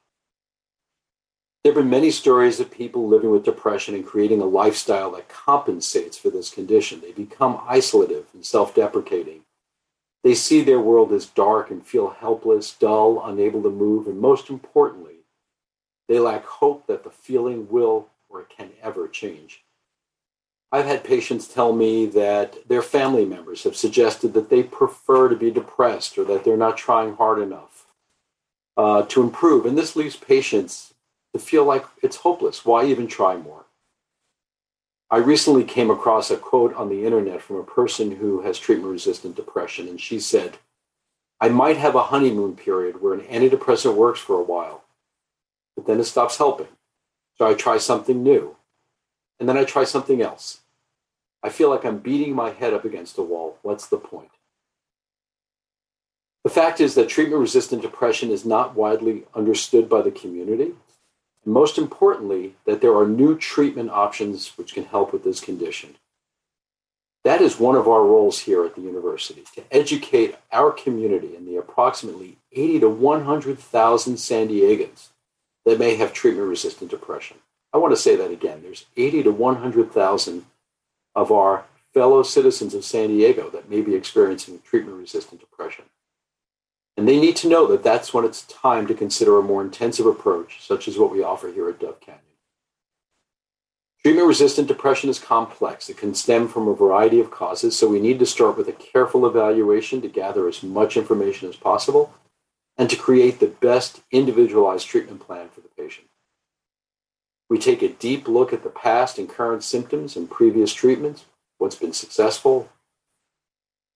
[1.63, 5.27] There have been many stories of people living with depression and creating a lifestyle that
[5.27, 7.01] compensates for this condition.
[7.01, 9.41] They become isolative and self deprecating.
[10.23, 14.49] They see their world as dark and feel helpless, dull, unable to move, and most
[14.49, 15.17] importantly,
[16.07, 19.63] they lack hope that the feeling will or can ever change.
[20.71, 25.35] I've had patients tell me that their family members have suggested that they prefer to
[25.35, 27.85] be depressed or that they're not trying hard enough
[28.75, 29.65] uh, to improve.
[29.65, 30.93] And this leaves patients
[31.37, 32.65] to feel like it's hopeless.
[32.65, 33.65] Why even try more?
[35.09, 38.91] I recently came across a quote on the internet from a person who has treatment
[38.91, 40.57] resistant depression, and she said,
[41.39, 44.83] I might have a honeymoon period where an antidepressant works for a while,
[45.75, 46.67] but then it stops helping.
[47.37, 48.57] So I try something new,
[49.39, 50.61] and then I try something else.
[51.43, 53.59] I feel like I'm beating my head up against a wall.
[53.61, 54.31] What's the point?
[56.43, 60.73] The fact is that treatment resistant depression is not widely understood by the community.
[61.47, 65.95] Most importantly, that there are new treatment options which can help with this condition.
[67.23, 71.47] That is one of our roles here at the university to educate our community and
[71.47, 75.07] the approximately 80 to 100,000 San Diegans
[75.63, 77.37] that may have treatment resistant depression.
[77.71, 78.59] I want to say that again.
[78.61, 80.45] There's 80 to 100,000
[81.15, 85.85] of our fellow citizens of San Diego that may be experiencing treatment resistant depression.
[86.97, 90.07] And they need to know that that's when it's time to consider a more intensive
[90.07, 92.21] approach, such as what we offer here at Dove Canyon.
[94.01, 95.89] Treatment resistant depression is complex.
[95.89, 98.73] It can stem from a variety of causes, so we need to start with a
[98.73, 102.13] careful evaluation to gather as much information as possible
[102.77, 106.07] and to create the best individualized treatment plan for the patient.
[107.49, 111.25] We take a deep look at the past and current symptoms and previous treatments,
[111.57, 112.69] what's been successful.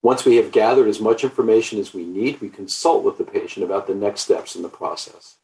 [0.04, 3.64] Once we have gathered as much information as we need, we consult with the patient
[3.64, 5.36] about the next steps in the process.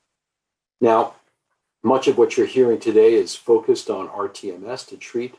[0.81, 1.13] Now,
[1.83, 5.35] much of what you're hearing today is focused on rTMS to treat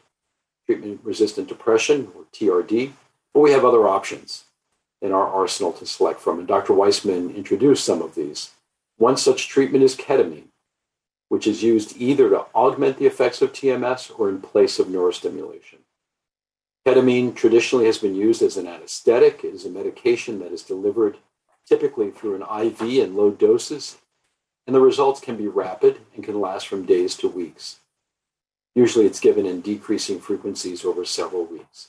[0.66, 2.92] treatment resistant depression or TRD,
[3.34, 4.44] but we have other options
[5.00, 6.38] in our arsenal to select from.
[6.38, 6.72] And Dr.
[6.72, 8.50] Weissman introduced some of these.
[8.98, 10.48] One such treatment is ketamine,
[11.28, 15.78] which is used either to augment the effects of TMS or in place of neurostimulation.
[16.88, 19.44] Ketamine traditionally has been used as an anesthetic.
[19.44, 21.18] It is a medication that is delivered
[21.66, 23.98] typically through an IV in low doses
[24.66, 27.80] and the results can be rapid and can last from days to weeks.
[28.74, 31.88] Usually it's given in decreasing frequencies over several weeks.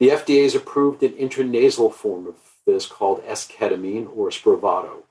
[0.00, 2.34] The FDA has approved an intranasal form of
[2.66, 5.04] this called esketamine or Spravato.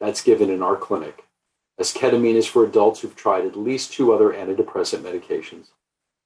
[0.00, 1.26] That's given in our clinic.
[1.80, 5.68] Esketamine is for adults who've tried at least two other antidepressant medications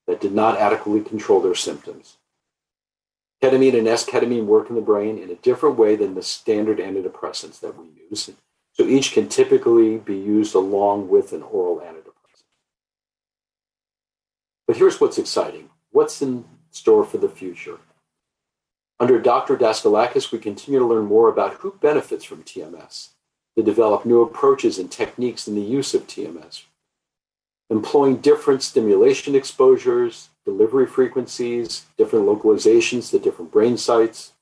[0.06, 2.16] that did not adequately control their symptoms.
[3.42, 7.60] Ketamine and esketamine work in the brain in a different way than the standard antidepressants
[7.60, 8.30] that we use.
[8.74, 12.44] So each can typically be used along with an oral antidepressant.
[14.66, 15.70] But here's what's exciting.
[15.90, 17.78] What's in store for the future?
[19.00, 19.56] Under Dr.
[19.56, 23.08] Daskalakis, we continue to learn more about who benefits from TMS,
[23.56, 26.62] to develop new approaches and techniques in the use of TMS,
[27.72, 34.32] employing different stimulation exposures, delivery frequencies, different localizations to different brain sites,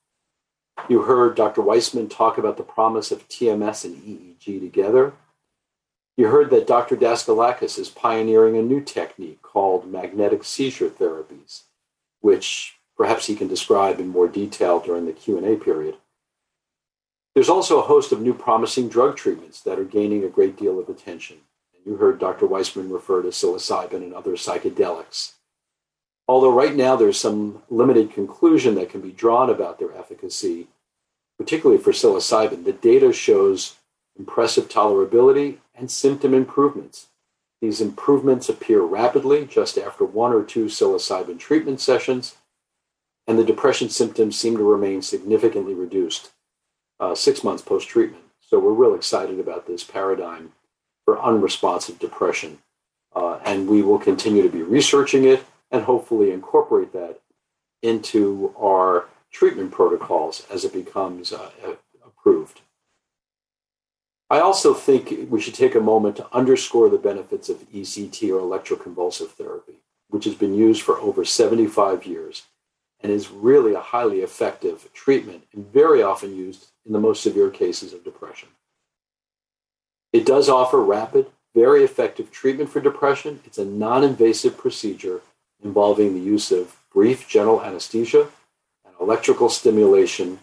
[0.89, 1.61] you heard Dr.
[1.61, 5.13] Weissman talk about the promise of TMS and EEG together.
[6.17, 6.97] You heard that Dr.
[6.97, 11.61] Daskalakis is pioneering a new technique called magnetic seizure therapies,
[12.19, 15.95] which perhaps he can describe in more detail during the Q&A period.
[17.33, 20.79] There's also a host of new promising drug treatments that are gaining a great deal
[20.79, 21.37] of attention.
[21.85, 22.45] You heard Dr.
[22.45, 25.33] Weissman refer to psilocybin and other psychedelics.
[26.27, 30.67] Although right now there's some limited conclusion that can be drawn about their efficacy,
[31.37, 33.77] particularly for psilocybin, the data shows
[34.17, 37.07] impressive tolerability and symptom improvements.
[37.61, 42.37] These improvements appear rapidly just after one or two psilocybin treatment sessions,
[43.27, 46.31] and the depression symptoms seem to remain significantly reduced
[46.99, 48.23] uh, six months post treatment.
[48.41, 50.53] So we're real excited about this paradigm
[51.11, 52.59] for unresponsive depression.
[53.13, 57.19] Uh, and we will continue to be researching it and hopefully incorporate that
[57.81, 61.51] into our treatment protocols as it becomes uh,
[62.05, 62.61] approved.
[64.29, 68.39] I also think we should take a moment to underscore the benefits of ECT or
[68.39, 72.43] electroconvulsive therapy, which has been used for over 75 years
[73.01, 77.49] and is really a highly effective treatment and very often used in the most severe
[77.49, 78.47] cases of depression.
[80.13, 83.39] It does offer rapid, very effective treatment for depression.
[83.45, 85.21] It's a non invasive procedure
[85.63, 88.27] involving the use of brief general anesthesia
[88.85, 90.39] and electrical stimulation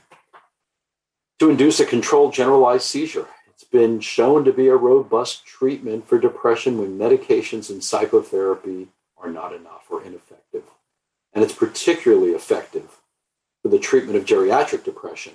[1.38, 3.26] to induce a controlled generalized seizure.
[3.48, 9.30] It's been shown to be a robust treatment for depression when medications and psychotherapy are
[9.30, 10.64] not enough or ineffective.
[11.32, 12.98] And it's particularly effective
[13.62, 15.34] for the treatment of geriatric depression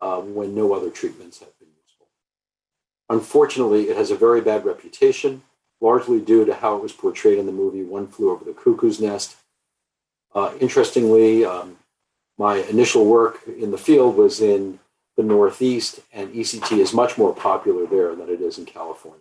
[0.00, 1.48] uh, when no other treatments have.
[3.10, 5.42] Unfortunately, it has a very bad reputation
[5.80, 9.00] largely due to how it was portrayed in the movie One Flew Over the Cuckoo's
[9.00, 9.36] Nest.
[10.32, 11.78] Uh, interestingly, um,
[12.38, 14.78] my initial work in the field was in
[15.16, 19.20] the Northeast, and ECT is much more popular there than it is in California.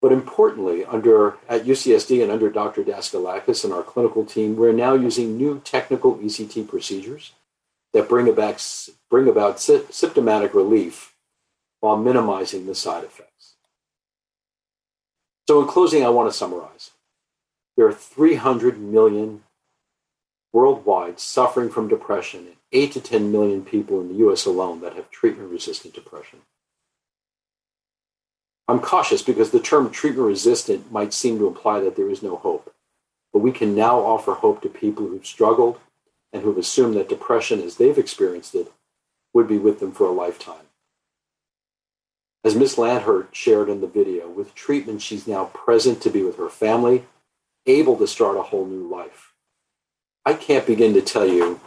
[0.00, 2.84] But importantly, under at UCSD and under Dr.
[2.84, 7.32] Daskalakis and our clinical team, we're now using new technical ECT procedures
[7.92, 8.64] that bring about,
[9.10, 11.07] bring about symptomatic relief
[11.80, 13.54] while minimizing the side effects.
[15.46, 16.90] So, in closing, I want to summarize.
[17.76, 19.44] There are 300 million
[20.52, 24.94] worldwide suffering from depression and 8 to 10 million people in the US alone that
[24.94, 26.40] have treatment resistant depression.
[28.66, 32.36] I'm cautious because the term treatment resistant might seem to imply that there is no
[32.36, 32.74] hope.
[33.32, 35.78] But we can now offer hope to people who've struggled
[36.32, 38.70] and who've assumed that depression, as they've experienced it,
[39.32, 40.67] would be with them for a lifetime.
[42.44, 46.36] As Miss Landhurt shared in the video, with treatment, she's now present to be with
[46.36, 47.04] her family,
[47.66, 49.32] able to start a whole new life.
[50.24, 51.60] I can't begin to tell you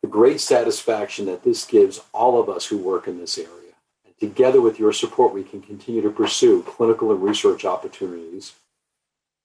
[0.00, 3.72] the great satisfaction that this gives all of us who work in this area.
[4.04, 8.54] And Together with your support, we can continue to pursue clinical and research opportunities.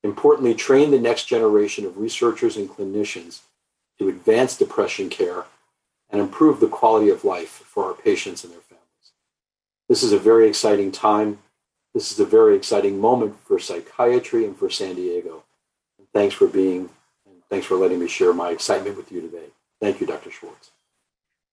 [0.03, 3.41] Importantly, train the next generation of researchers and clinicians
[3.99, 5.45] to advance depression care
[6.09, 8.78] and improve the quality of life for our patients and their families.
[9.89, 11.39] This is a very exciting time.
[11.95, 15.43] This is a very exciting moment for psychiatry and for San Diego.
[16.13, 16.89] thanks for being,
[17.25, 19.47] and thanks for letting me share my excitement with you today.
[19.81, 20.29] Thank you, Dr.
[20.29, 20.71] Schwartz.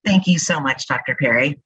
[0.04, 1.14] Thank you so much, Dr.
[1.14, 1.60] Perry.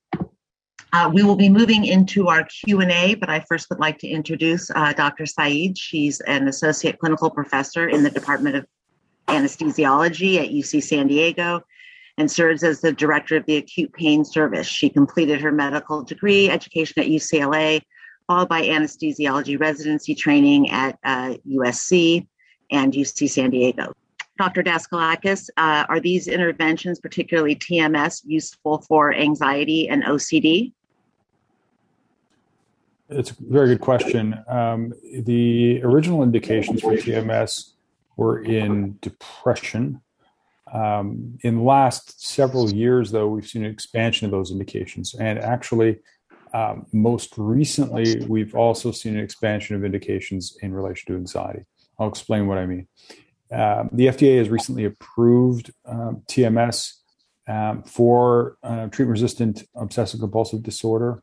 [0.92, 4.70] Uh, we will be moving into our Q&A, but I first would like to introduce
[4.70, 5.26] uh, Dr.
[5.26, 5.76] Said.
[5.76, 8.66] She's an associate clinical professor in the Department of
[9.28, 11.62] Anesthesiology at UC San Diego
[12.18, 14.66] and serves as the director of the acute pain service.
[14.66, 17.81] She completed her medical degree education at UCLA,
[18.27, 22.27] followed by anesthesiology residency training at uh, USC
[22.70, 23.92] and UC San Diego.
[24.38, 24.62] Dr.
[24.62, 30.73] Daskalakis, uh, are these interventions, particularly TMS, useful for anxiety and OCD?
[33.11, 34.38] It's a very good question.
[34.49, 34.94] Um,
[35.25, 37.73] the original indications for TMS
[38.16, 40.01] were in depression.
[40.72, 45.14] Um, in the last several years, though, we've seen an expansion of those indications.
[45.14, 45.98] And actually,
[46.52, 51.64] um, most recently, we've also seen an expansion of indications in relation to anxiety.
[51.98, 52.88] I'll explain what I mean.
[53.52, 56.94] Um, the FDA has recently approved um, TMS
[57.48, 61.22] um, for uh, treatment-resistant obsessive compulsive disorder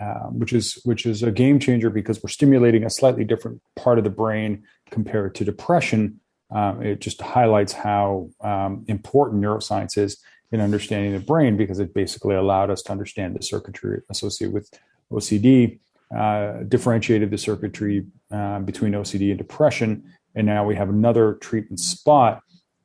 [0.00, 3.98] um, which is which is a game changer because we're stimulating a slightly different part
[3.98, 6.20] of the brain compared to depression.
[6.50, 11.94] Um, it just highlights how um, important neuroscience is in understanding the brain because it
[11.94, 14.70] basically allowed us to understand the circuitry associated with
[15.10, 15.80] OCD,
[16.16, 20.04] uh, differentiated the circuitry uh, between OCD and depression,
[20.34, 22.42] and now we have another treatment spot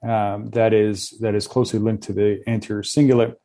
[0.07, 3.35] um, that is that is closely linked to the anterior cingulate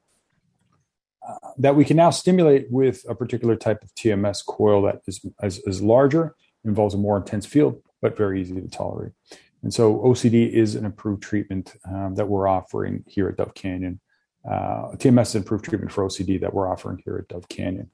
[1.58, 5.58] that we can now stimulate with a particular type of TMS coil that is, is,
[5.60, 9.12] is, larger, involves a more intense field, but very easy to tolerate.
[9.64, 13.98] And so OCD is an improved treatment um, that we're offering here at Dove Canyon.
[14.46, 17.90] Uh, TMS is improved treatment for OCD that we're offering here at Dove Canyon.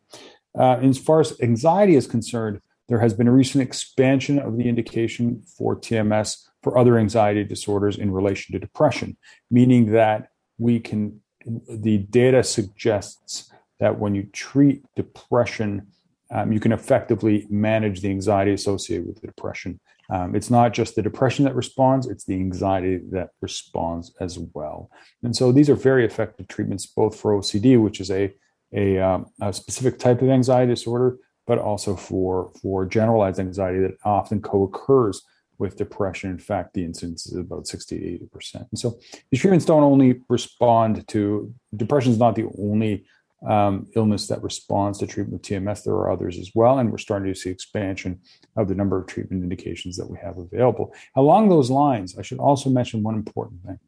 [0.59, 4.69] Uh, as far as anxiety is concerned, there has been a recent expansion of the
[4.69, 9.17] indication for TMS for other anxiety disorders in relation to depression,
[9.49, 15.87] meaning that we can the data suggests that when you treat depression,
[16.33, 19.81] um, you can effectively manage the anxiety associated with the depression.
[20.11, 24.91] Um, it's not just the depression that responds, it's the anxiety that responds as well.
[25.23, 28.33] And so these are very effective treatments, both for OCD, which is a,
[28.73, 33.97] a, um, a specific type of anxiety disorder, but also for, for generalized anxiety that
[34.05, 35.23] often co occurs
[35.59, 36.31] with depression.
[36.31, 38.67] In fact, the incidence is about 60 to 80%.
[38.71, 38.99] And so
[39.31, 43.05] these treatments don't only respond to depression is not the only
[43.49, 45.85] um, illness that responds to treatment with TMS.
[45.85, 46.79] There are others as well.
[46.79, 48.21] And we're starting to see expansion
[48.57, 50.93] of the number of treatment indications that we have available.
[51.17, 53.79] Along those lines, I should also mention one important thing.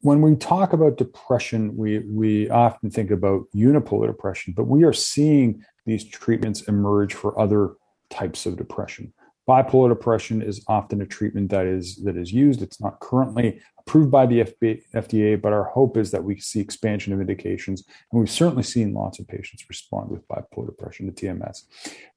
[0.00, 4.92] When we talk about depression, we, we often think about unipolar depression, but we are
[4.92, 7.74] seeing these treatments emerge for other
[8.10, 9.12] types of depression.
[9.48, 12.60] Bipolar depression is often a treatment that is that is used.
[12.60, 17.14] It's not currently approved by the FDA, but our hope is that we see expansion
[17.14, 21.62] of indications, and we've certainly seen lots of patients respond with bipolar depression to TMS.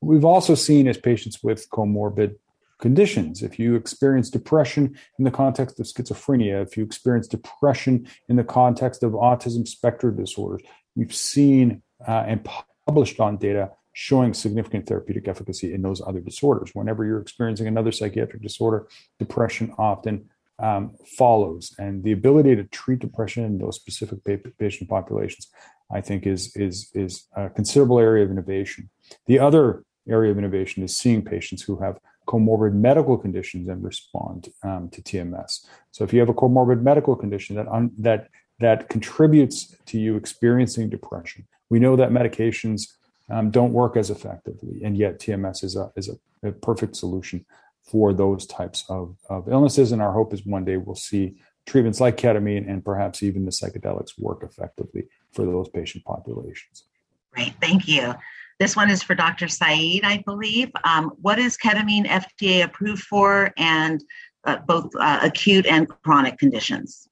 [0.02, 2.36] We've also seen as patients with comorbid
[2.82, 3.42] conditions.
[3.42, 8.44] If you experience depression in the context of schizophrenia, if you experience depression in the
[8.44, 12.46] context of autism spectrum disorders, we've seen uh, and
[12.86, 16.72] published on data showing significant therapeutic efficacy in those other disorders.
[16.74, 18.88] Whenever you're experiencing another psychiatric disorder,
[19.20, 20.30] depression often
[20.60, 24.20] um, follows, and the ability to treat depression in those specific
[24.60, 25.50] patient populations,
[25.92, 28.90] I think, is is is a considerable area of innovation.
[29.26, 34.50] The other area of innovation is seeing patients who have comorbid medical conditions and respond
[34.64, 35.66] um, to TMS.
[35.92, 38.30] So if you have a comorbid medical condition that un, that
[38.60, 42.94] that contributes to you experiencing depression, we know that medications
[43.32, 47.46] um, don't work as effectively, and yet TMS is a is a, a perfect solution
[47.84, 49.92] for those types of, of illnesses.
[49.92, 53.52] And our hope is one day we'll see treatments like ketamine and perhaps even the
[53.52, 56.86] psychedelics work effectively for those patient populations.
[57.34, 58.14] Great, thank you.
[58.60, 59.48] This one is for Dr.
[59.48, 60.70] Said, I believe.
[60.84, 64.04] Um, what is ketamine FDA approved for, and
[64.44, 67.10] uh, both uh, acute and chronic conditions?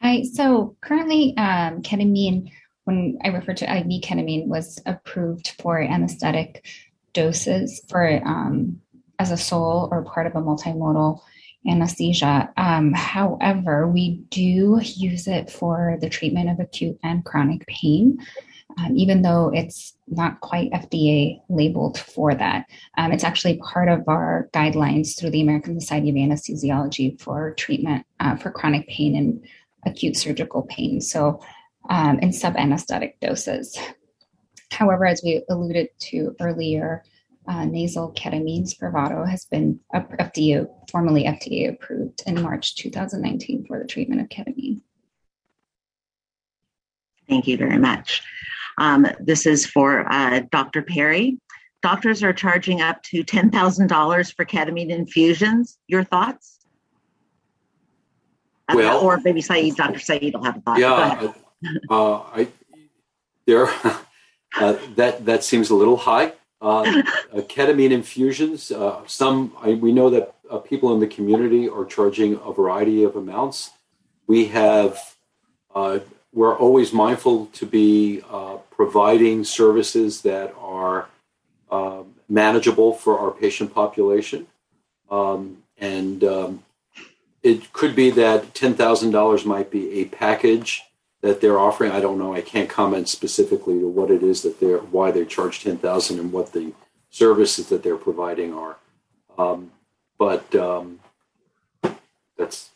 [0.00, 0.22] Hi.
[0.22, 2.50] So currently, um, ketamine,
[2.86, 6.64] when I refer to IV ketamine, was approved for anesthetic
[7.12, 8.80] doses for um,
[9.18, 11.20] as a sole or part of a multimodal
[11.68, 12.48] anesthesia.
[12.56, 18.18] Um, however, we do use it for the treatment of acute and chronic pain.
[18.78, 22.66] Um, even though it's not quite FDA labeled for that.
[22.98, 28.04] Um, it's actually part of our guidelines through the American Society of Anesthesiology for treatment
[28.20, 29.42] uh, for chronic pain and
[29.86, 31.00] acute surgical pain.
[31.00, 31.40] So,
[31.88, 33.76] um, in sub anesthetic doses.
[34.70, 37.02] However, as we alluded to earlier,
[37.48, 43.86] uh, nasal ketamine Spravato has been FDA, formally FDA approved in March 2019 for the
[43.86, 44.80] treatment of ketamine.
[47.28, 48.22] Thank you very much.
[48.78, 50.82] Um, this is for uh, Dr.
[50.82, 51.38] Perry.
[51.82, 55.78] Doctors are charging up to $10,000 for ketamine infusions.
[55.86, 56.58] Your thoughts?
[58.68, 60.00] Uh, well, or maybe Said, Dr.
[60.00, 60.78] Said will have a thought.
[60.78, 61.32] Yeah,
[61.90, 62.48] uh, I,
[63.46, 63.66] there,
[64.58, 66.32] uh, that, that seems a little high.
[66.60, 66.82] Uh, uh,
[67.42, 68.72] ketamine infusions.
[68.72, 73.04] Uh, some I, we know that uh, people in the community are charging a variety
[73.04, 73.70] of amounts.
[74.26, 74.98] We have
[75.74, 75.98] uh,
[76.32, 81.08] we're always mindful to be uh, providing services that are
[81.70, 84.46] um, manageable for our patient population,
[85.10, 86.64] um, and um,
[87.42, 90.82] it could be that ten thousand dollars might be a package
[91.26, 91.90] that they're offering.
[91.90, 92.34] I don't know.
[92.34, 96.20] I can't comment specifically to what it is that they're why they charge ten thousand
[96.20, 96.72] and what the
[97.10, 98.76] services that they're providing are.
[99.36, 99.72] Um,
[100.18, 101.00] but um,
[102.36, 102.70] that's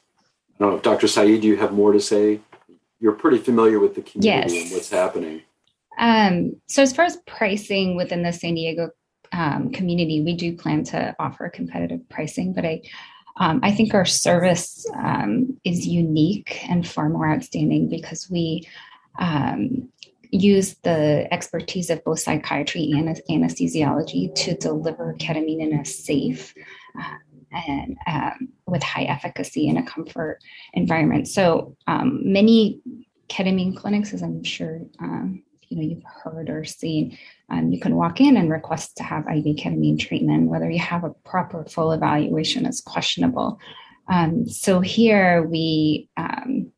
[0.58, 0.78] I don't know.
[0.80, 1.06] Dr.
[1.06, 2.40] Said, do you have more to say?
[2.98, 4.62] You're pretty familiar with the community yes.
[4.64, 5.42] and what's happening.
[5.98, 8.90] Um, so as far as pricing within the San Diego
[9.32, 12.82] um, community, we do plan to offer competitive pricing, but I
[13.40, 18.68] um, I think our service um, is unique and far more outstanding because we
[19.18, 19.88] um,
[20.30, 26.54] use the expertise of both psychiatry and anesthesiology to deliver ketamine in a safe
[26.98, 27.16] uh,
[27.66, 30.38] and um, with high efficacy in a comfort
[30.74, 31.26] environment.
[31.26, 32.80] So um, many
[33.28, 37.16] ketamine clinics, as I'm sure um, you know you've heard or seen
[37.50, 41.04] um, you can walk in and request to have iv ketamine treatment whether you have
[41.04, 43.58] a proper full evaluation is questionable.
[44.08, 46.72] Um, so here we um,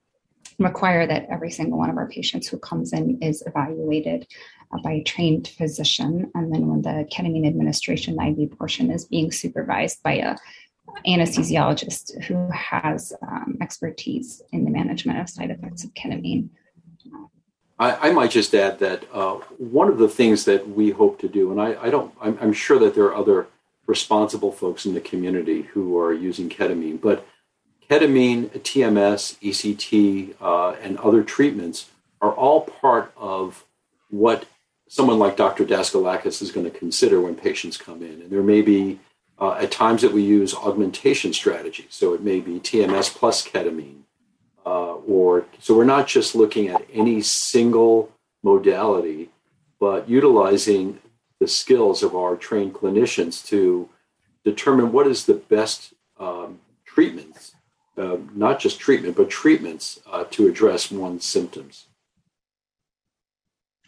[0.58, 4.26] require that every single one of our patients who comes in is evaluated
[4.72, 6.30] uh, by a trained physician.
[6.34, 10.36] And then when the ketamine administration iv portion is being supervised by a
[11.06, 16.48] anesthesiologist who has um, expertise in the management of side effects of ketamine
[17.82, 21.28] I, I might just add that uh, one of the things that we hope to
[21.28, 23.48] do, and I, I don't, I'm, I'm, sure that there are other
[23.86, 27.26] responsible folks in the community who are using ketamine, but
[27.90, 33.64] ketamine, TMS, ECT, uh, and other treatments are all part of
[34.10, 34.44] what
[34.88, 35.64] someone like Dr.
[35.64, 38.22] Daskalakis is going to consider when patients come in.
[38.22, 39.00] And there may be
[39.40, 41.88] uh, at times that we use augmentation strategies.
[41.90, 44.02] So it may be TMS plus ketamine
[44.64, 48.10] uh, or so we're not just looking at any single
[48.42, 49.30] modality,
[49.80, 50.98] but utilizing
[51.40, 53.88] the skills of our trained clinicians to
[54.44, 57.54] determine what is the best um, treatments,
[57.98, 61.86] uh, not just treatment, but treatments uh, to address one's symptoms.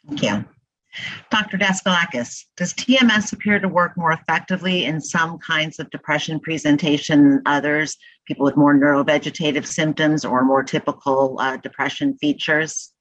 [0.08, 0.44] Thank you.
[1.30, 1.58] Dr.
[1.58, 7.42] Daskalakis, does TMS appear to work more effectively in some kinds of depression presentation than
[7.46, 7.96] others,
[8.26, 12.92] people with more neurovegetative symptoms or more typical uh, depression features?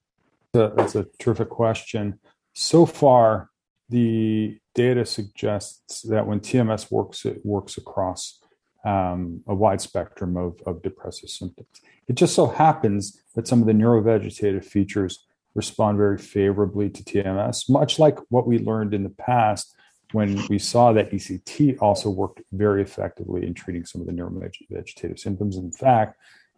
[0.54, 2.20] That's a terrific question.
[2.54, 3.50] So far,
[3.90, 8.40] the data suggests that when TMS works, it works across
[8.86, 11.82] um, a wide spectrum of, of depressive symptoms.
[12.08, 17.70] It just so happens that some of the neurovegetative features respond very favorably to TMS,
[17.70, 19.76] much like what we learned in the past
[20.14, 25.20] when we saw that ECT also worked very effectively in treating some of the neurovegetative
[25.20, 25.58] symptoms.
[25.58, 26.18] In fact,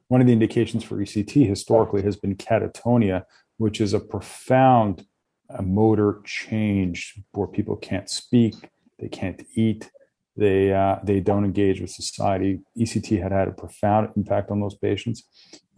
[0.10, 3.24] one of the indications for ECT historically has been catatonia,
[3.58, 5.06] which is a profound
[5.62, 8.56] motor change where people can't speak,
[8.99, 9.89] they can't eat,
[10.38, 12.60] they uh, they don't engage with society.
[12.78, 15.24] ECT had had a profound impact on those patients.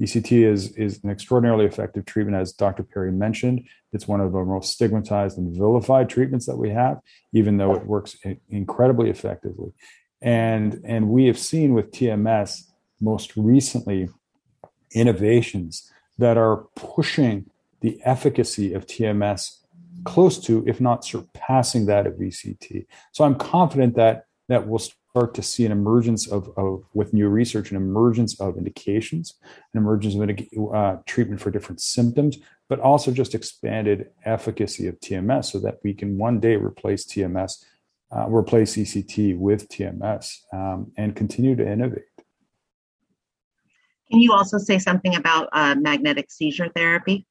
[0.02, 2.84] ECT is is an extraordinarily effective treatment, as Dr.
[2.84, 3.68] Perry mentioned.
[3.94, 7.00] It's one of the most stigmatized and vilified treatments that we have,
[7.34, 8.18] even though it works
[8.50, 9.74] incredibly effectively.
[10.22, 12.64] And and we have seen with TMS
[13.00, 14.10] most recently
[14.92, 17.46] innovations that are pushing
[17.82, 19.58] the efficacy of TMS
[20.04, 22.88] close to, if not surpassing that of ECT.
[23.12, 27.28] So I'm confident that that we'll start to see an emergence of, of with new
[27.28, 29.36] research, an emergence of indications,
[29.74, 32.38] an emergence of uh, treatment for different symptoms,
[32.70, 37.64] but also just expanded efficacy of TMS so that we can one day replace TMS,
[38.16, 42.04] uh, replace ECT with TMS, um, and continue to innovate.
[44.10, 47.26] Can you also say something about uh, magnetic seizure therapy?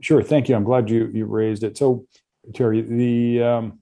[0.00, 0.22] Sure.
[0.22, 0.56] Thank you.
[0.56, 1.76] I'm glad you you raised it.
[1.76, 2.06] So,
[2.54, 3.79] Terry, the um,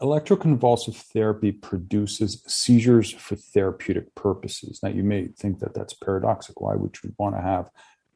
[0.00, 4.80] electroconvulsive therapy produces seizures for therapeutic purposes.
[4.82, 6.66] Now, you may think that that's paradoxical.
[6.66, 7.70] Why would you want to have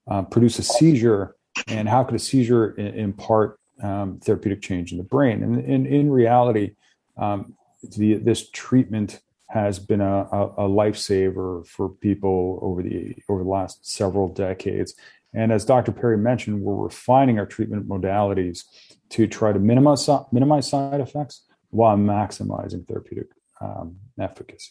[0.08, 1.36] uh, produce a seizure?
[1.68, 5.42] And how could a seizure impart um, therapeutic change in the brain?
[5.42, 6.74] And, and in reality,
[7.16, 7.54] um,
[7.96, 13.48] the, this treatment has been a, a, a lifesaver for people over the over the
[13.48, 14.94] last several decades.
[15.32, 15.92] And as Dr.
[15.92, 18.64] Perry mentioned, we're refining our treatment modalities
[19.10, 21.42] to try to minimize minimize side effects
[21.74, 23.28] while maximizing therapeutic
[23.60, 24.70] um, efficacy.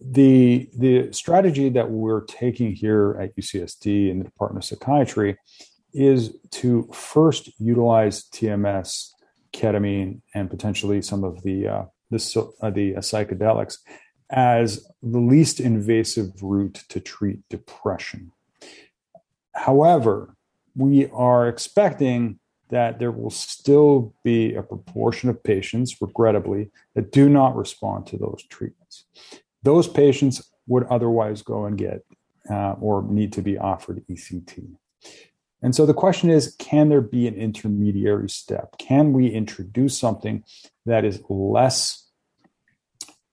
[0.00, 5.36] The, the strategy that we're taking here at UCSD in the Department of Psychiatry
[5.92, 9.10] is to first utilize TMS,
[9.52, 13.78] ketamine, and potentially some of the uh, the, uh, the uh, psychedelics
[14.30, 18.32] as the least invasive route to treat depression.
[19.54, 20.34] However,
[20.76, 22.39] we are expecting
[22.70, 28.16] that there will still be a proportion of patients, regrettably, that do not respond to
[28.16, 29.04] those treatments.
[29.62, 32.04] Those patients would otherwise go and get
[32.48, 34.76] uh, or need to be offered ECT.
[35.62, 38.78] And so the question is can there be an intermediary step?
[38.78, 40.44] Can we introduce something
[40.86, 42.08] that is less,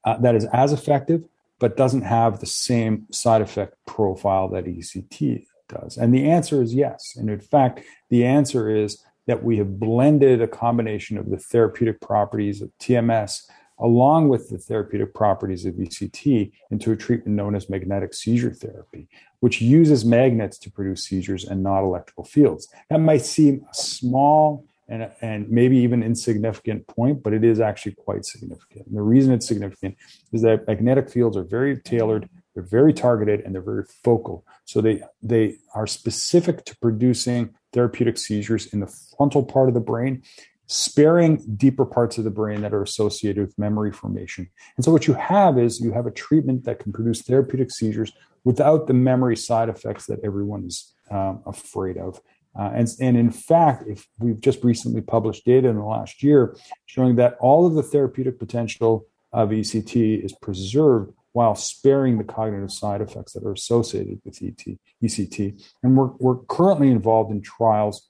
[0.04, 1.24] uh, that is as effective,
[1.60, 5.98] but doesn't have the same side effect profile that ECT does?
[5.98, 7.16] And the answer is yes.
[7.16, 12.02] And in fact, the answer is that we have blended a combination of the therapeutic
[12.02, 13.44] properties of TMS
[13.80, 19.08] along with the therapeutic properties of ECT into a treatment known as magnetic seizure therapy,
[19.40, 22.68] which uses magnets to produce seizures and not electrical fields.
[22.90, 27.94] That might seem a small and, and maybe even insignificant point, but it is actually
[27.94, 28.88] quite significant.
[28.88, 29.98] And the reason it's significant
[30.32, 34.46] is that magnetic fields are very tailored, they're very targeted, and they're very focal.
[34.66, 38.88] So they they are specific to producing therapeutic seizures in the
[39.18, 40.24] frontal part of the brain,
[40.68, 44.50] sparing deeper parts of the brain that are associated with memory formation.
[44.76, 48.12] And so, what you have is you have a treatment that can produce therapeutic seizures
[48.44, 52.22] without the memory side effects that everyone is um, afraid of.
[52.58, 56.58] Uh, and, and in fact, if we've just recently published data in the last year
[56.86, 62.72] showing that all of the therapeutic potential of ECT is preserved while sparing the cognitive
[62.72, 64.66] side effects that are associated with ET,
[65.04, 65.64] ECT.
[65.84, 68.10] And we're, we're currently involved in trials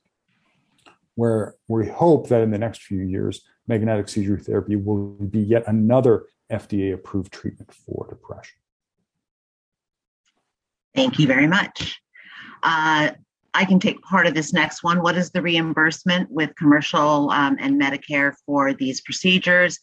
[1.15, 5.65] where we hope that in the next few years, magnetic seizure therapy will be yet
[5.67, 8.55] another FDA approved treatment for depression.
[10.95, 11.99] Thank you very much.
[12.63, 13.09] Uh,
[13.53, 15.01] I can take part of this next one.
[15.01, 19.80] What is the reimbursement with commercial um, and Medicare for these procedures?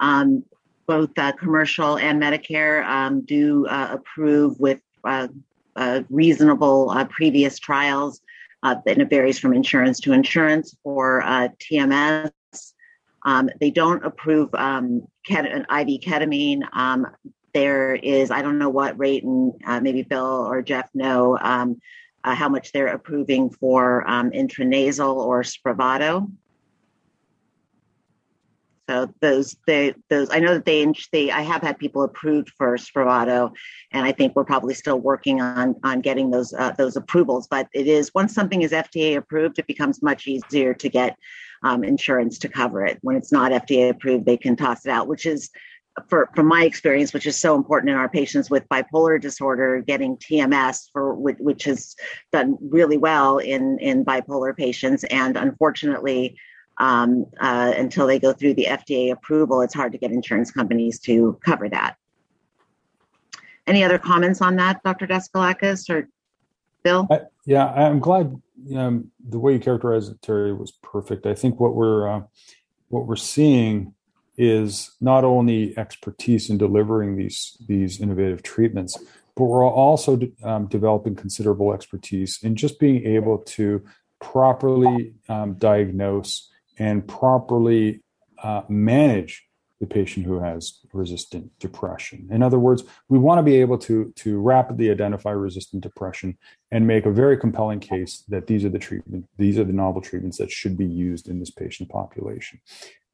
[0.00, 0.42] Um,
[0.90, 5.28] both uh, commercial and Medicare um, do uh, approve with uh,
[5.76, 8.20] uh reasonable uh, previous trials,
[8.64, 11.22] uh, and it varies from insurance to insurance for
[11.62, 12.32] TMS.
[13.24, 16.62] Um, they don't approve um, ket- IV ketamine.
[16.72, 17.06] Um,
[17.54, 21.80] there is, I don't know what rate, and maybe Bill or Jeff know um,
[22.24, 26.28] how much they're approving for um, intranasal or Spravato.
[28.90, 32.76] So those they those I know that they they I have had people approved for
[32.76, 33.52] Spravato,
[33.92, 37.46] and I think we're probably still working on on getting those uh, those approvals.
[37.46, 41.16] But it is once something is FDA approved, it becomes much easier to get
[41.62, 42.98] um, insurance to cover it.
[43.02, 45.50] When it's not FDA approved, they can toss it out, which is
[46.08, 50.16] for, from my experience, which is so important in our patients with bipolar disorder, getting
[50.16, 51.94] TMS for which, which has
[52.32, 56.36] done really well in in bipolar patients, and unfortunately,
[56.80, 60.98] um, uh, until they go through the FDA approval, it's hard to get insurance companies
[61.00, 61.96] to cover that.
[63.66, 65.06] Any other comments on that, Dr.
[65.06, 66.08] Daskalakis or
[66.82, 67.06] Bill?
[67.10, 68.34] I, yeah, I'm glad
[68.74, 71.26] um, the way you characterized it, Terry, was perfect.
[71.26, 72.22] I think what we're uh,
[72.88, 73.94] what we're seeing
[74.38, 78.96] is not only expertise in delivering these these innovative treatments,
[79.36, 83.84] but we're also um, developing considerable expertise in just being able to
[84.18, 86.50] properly um, diagnose
[86.80, 88.00] and properly
[88.42, 89.44] uh, manage
[89.80, 92.28] the patient who has resistant depression.
[92.30, 96.36] In other words, we want to be able to, to rapidly identify resistant depression
[96.70, 100.02] and make a very compelling case that these are the treatment, these are the novel
[100.02, 102.60] treatments that should be used in this patient population.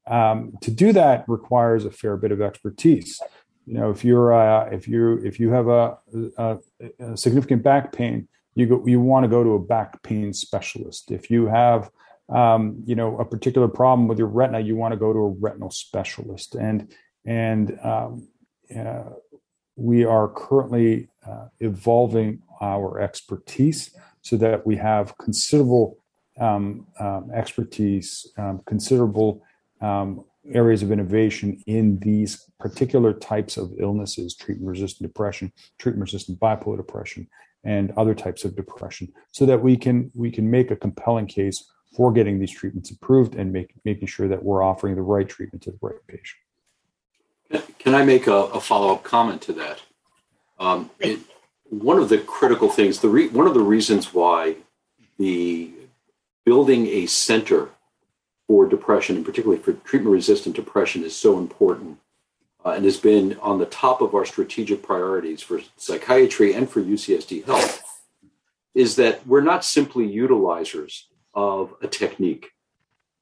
[0.07, 3.21] Um, to do that requires a fair bit of expertise.
[3.65, 5.97] You know, if you're uh, if you if you have a,
[6.37, 6.57] a,
[6.99, 11.11] a significant back pain, you go you want to go to a back pain specialist.
[11.11, 11.91] If you have
[12.29, 15.29] um, you know a particular problem with your retina, you want to go to a
[15.29, 16.55] retinal specialist.
[16.55, 16.93] And
[17.25, 18.27] and um,
[18.75, 19.03] uh,
[19.75, 25.97] we are currently uh, evolving our expertise so that we have considerable
[26.39, 29.41] um, um expertise, um, considerable
[29.81, 30.23] um,
[30.53, 36.77] areas of innovation in these particular types of illnesses treatment resistant depression treatment resistant bipolar
[36.77, 37.27] depression
[37.63, 41.69] and other types of depression so that we can we can make a compelling case
[41.97, 45.63] for getting these treatments approved and make, making sure that we're offering the right treatment
[45.63, 46.39] to the right patient.
[47.79, 49.81] Can i make a, a follow-up comment to that?
[50.59, 51.19] Um, it,
[51.63, 54.57] one of the critical things the re, one of the reasons why
[55.17, 55.71] the
[56.45, 57.69] building a center
[58.47, 61.97] for depression, and particularly for treatment resistant depression, is so important
[62.63, 66.79] uh, and has been on the top of our strategic priorities for psychiatry and for
[66.79, 67.83] UCSD Health
[68.75, 71.05] is that we're not simply utilizers
[71.37, 72.49] of a technique.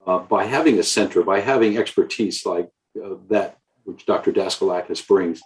[0.08, 2.70] Uh, by having a center, by having expertise like
[3.04, 4.32] uh, that which Dr.
[4.32, 5.42] Daskalakis brings,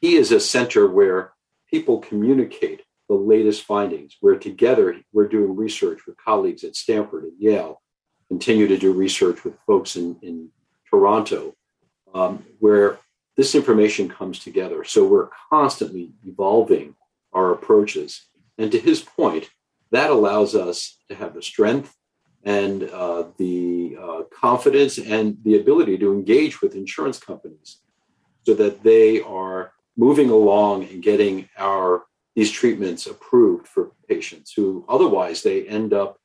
[0.00, 1.32] he is a center where
[1.70, 7.38] people communicate the latest findings, where together we're doing research with colleagues at Stanford and
[7.38, 7.82] Yale,
[8.28, 10.48] continue to do research with folks in, in
[10.88, 11.54] Toronto,
[12.14, 12.98] um, where
[13.36, 14.82] this information comes together.
[14.82, 16.94] So we're constantly evolving
[17.32, 18.26] our approaches.
[18.58, 19.50] And to his point,
[19.96, 21.96] that allows us to have the strength
[22.44, 27.78] and uh, the uh, confidence and the ability to engage with insurance companies
[28.44, 32.04] so that they are moving along and getting our
[32.36, 36.20] these treatments approved for patients who otherwise they end up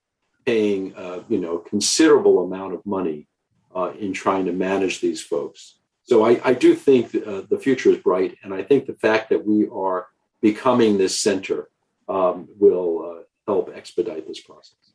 [0.45, 3.28] paying uh, you know considerable amount of money
[3.76, 5.78] uh, in trying to manage these folks.
[6.03, 9.30] So I, I do think uh, the future is bright, and I think the fact
[9.30, 10.07] that we are
[10.41, 11.69] becoming this center
[12.09, 14.93] um, will uh, help expedite this process.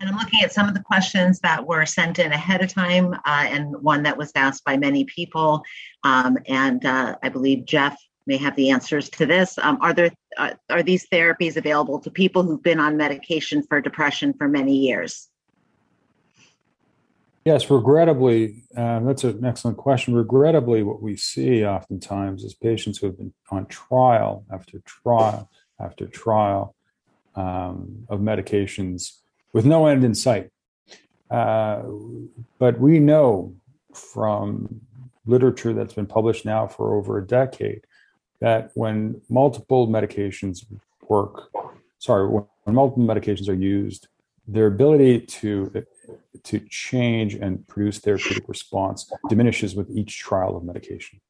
[0.00, 3.14] And I'm looking at some of the questions that were sent in ahead of time,
[3.14, 5.62] uh, and one that was asked by many people.
[6.02, 9.56] Um, and uh, I believe Jeff may have the answers to this.
[9.58, 13.80] Um, are there uh, are these therapies available to people who've been on medication for
[13.80, 15.28] depression for many years?
[17.44, 20.14] Yes, regrettably, uh, that's an excellent question.
[20.14, 25.50] Regrettably, what we see oftentimes is patients who have been on trial after trial
[25.80, 26.74] after trial
[27.34, 29.18] um, of medications
[29.52, 30.50] with no end in sight.
[31.30, 31.82] Uh,
[32.58, 33.54] but we know
[33.92, 34.80] from
[35.26, 37.84] literature that's been published now for over a decade
[38.40, 40.64] that when multiple medications
[41.08, 41.50] work,
[41.98, 44.08] sorry, when, multiple medications are used,
[44.46, 45.84] their ability to
[46.42, 51.20] to change and produce therapeutic response diminishes with each trial of medication.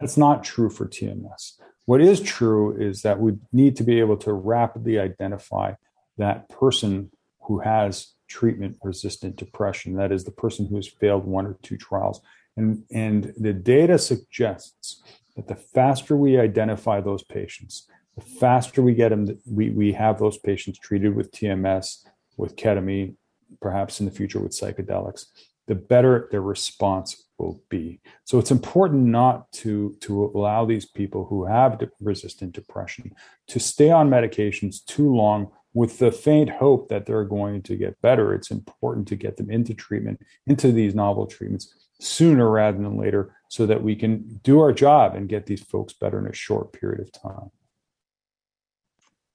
[0.00, 1.60] That's not true for TMS.
[1.86, 5.74] What is true is that we need to be able to rapidly identify
[6.16, 7.10] that person
[7.42, 9.96] who has treatment resistant depression.
[9.96, 12.20] That is the person who has failed one or two trials.
[12.56, 15.02] And, and the data suggests
[15.36, 20.18] that the faster we identify those patients, the faster we get them, we, we have
[20.18, 22.06] those patients treated with TMS,
[22.36, 23.16] with ketamine,
[23.60, 25.26] perhaps in the future with psychedelics,
[25.66, 28.00] the better their response will be.
[28.24, 33.14] So it's important not to, to allow these people who have resistant depression
[33.48, 38.00] to stay on medications too long with the faint hope that they're going to get
[38.00, 38.32] better.
[38.32, 43.34] It's important to get them into treatment, into these novel treatments sooner rather than later
[43.48, 46.72] so that we can do our job and get these folks better in a short
[46.72, 47.50] period of time.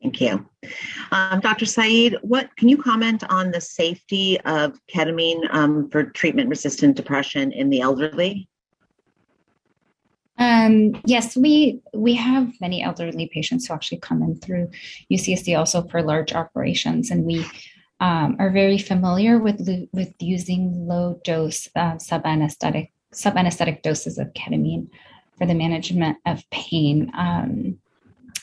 [0.02, 0.46] Thank you.
[1.12, 1.66] Um, Dr.
[1.66, 7.52] Said, what can you comment on the safety of ketamine um, for treatment resistant depression
[7.52, 8.48] in the elderly?
[10.38, 14.72] Um, yes, we we have many elderly patients who actually come in through
[15.12, 17.46] UCSD also for large operations, and we
[18.00, 19.60] um, are very familiar with
[19.92, 24.88] with using low dose uh, sub anesthetic sub anesthetic doses of ketamine
[25.38, 27.12] for the management of pain.
[27.18, 27.80] Um,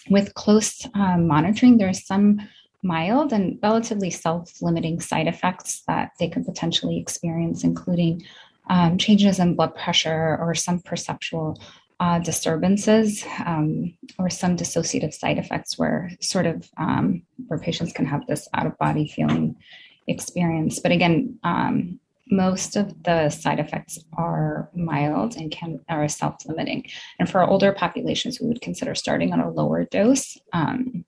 [0.08, 2.40] with close um, monitoring, there's some
[2.82, 8.22] mild and relatively self limiting side effects that they could potentially experience, including
[8.68, 11.60] um, changes in blood pressure or some perceptual
[11.98, 18.04] uh, disturbances um, or some dissociative side effects where sort of um, where patients can
[18.04, 19.56] have this out of body feeling
[20.06, 20.78] experience.
[20.78, 21.98] But again um,
[22.28, 26.84] most of the side effects are mild and can are self-limiting
[27.18, 31.04] and for older populations we would consider starting on a lower dose um,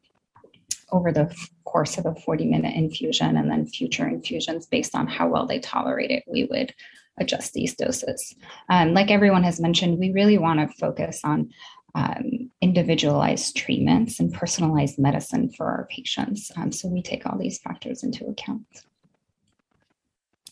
[0.92, 5.28] over the course of a 40 minute infusion and then future infusions based on how
[5.28, 6.72] well they tolerate it we would
[7.20, 8.34] adjust these doses.
[8.68, 11.50] Um, like everyone has mentioned, we really want to focus on
[11.94, 16.50] um, individualized treatments and personalized medicine for our patients.
[16.56, 18.66] Um, so we take all these factors into account.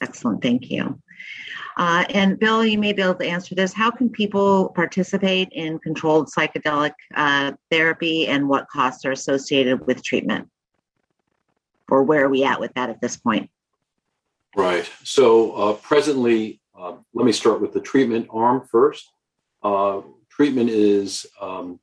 [0.01, 1.01] Excellent, thank you.
[1.77, 3.73] Uh, and Bill, you may be able to answer this.
[3.73, 10.03] How can people participate in controlled psychedelic uh, therapy and what costs are associated with
[10.03, 10.49] treatment?
[11.91, 13.51] Or where are we at with that at this point?
[14.57, 14.91] Right.
[15.05, 19.11] So uh, presently, uh, let me start with the treatment arm first.
[19.63, 21.79] Uh, treatment is um,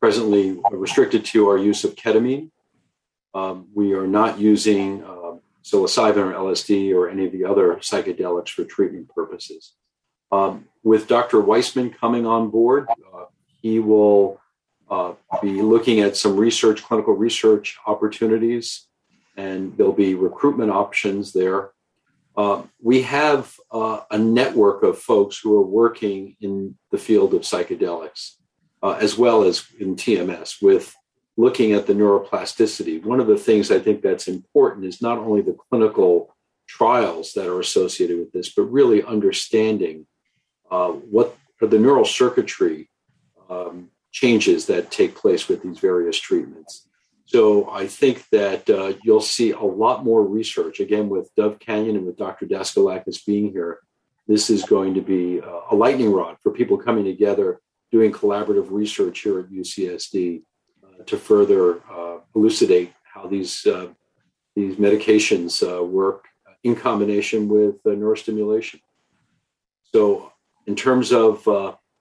[0.00, 2.50] presently restricted to our use of ketamine.
[3.34, 5.02] Um, we are not using
[5.62, 9.74] uh, psilocybin or LSD or any of the other psychedelics for treatment purposes.
[10.30, 11.40] Um, with Dr.
[11.40, 13.24] Weissman coming on board, uh,
[13.60, 14.40] he will
[14.90, 18.86] uh, be looking at some research, clinical research opportunities,
[19.36, 21.70] and there'll be recruitment options there.
[22.36, 27.42] Uh, we have uh, a network of folks who are working in the field of
[27.42, 28.36] psychedelics,
[28.82, 30.94] uh, as well as in TMS, with
[31.36, 33.02] looking at the neuroplasticity.
[33.02, 36.34] One of the things I think that's important is not only the clinical
[36.68, 40.06] trials that are associated with this, but really understanding
[40.70, 42.90] uh, what are the neural circuitry
[43.48, 46.88] um, changes that take place with these various treatments.
[47.24, 51.96] So I think that uh, you'll see a lot more research again with Dove Canyon
[51.96, 52.46] and with Dr.
[52.46, 53.78] Daskalakis being here.
[54.28, 57.60] This is going to be a lightning rod for people coming together,
[57.90, 60.40] doing collaborative research here at UCSD uh,
[61.06, 63.88] to further uh, elucidate how these uh,
[64.54, 66.26] these medications uh, work
[66.62, 68.80] in combination with uh, neurostimulation.
[69.92, 70.32] So,
[70.66, 71.44] in terms of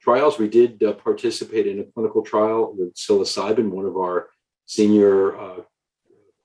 [0.01, 4.29] trials, we did participate in a clinical trial with psilocybin, one of our
[4.65, 5.61] senior uh,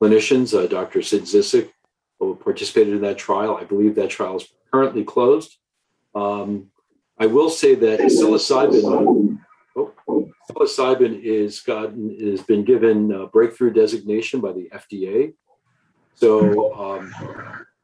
[0.03, 1.03] clinicians, uh, Dr.
[1.03, 1.71] Sid Zisook,
[2.43, 3.57] participated in that trial.
[3.57, 5.57] I believe that trial is currently closed.
[6.15, 6.71] Um,
[7.19, 9.39] I will say that psilocybin,
[10.51, 15.35] psilocybin is gotten has been given breakthrough designation by the FDA.
[16.15, 17.15] So um,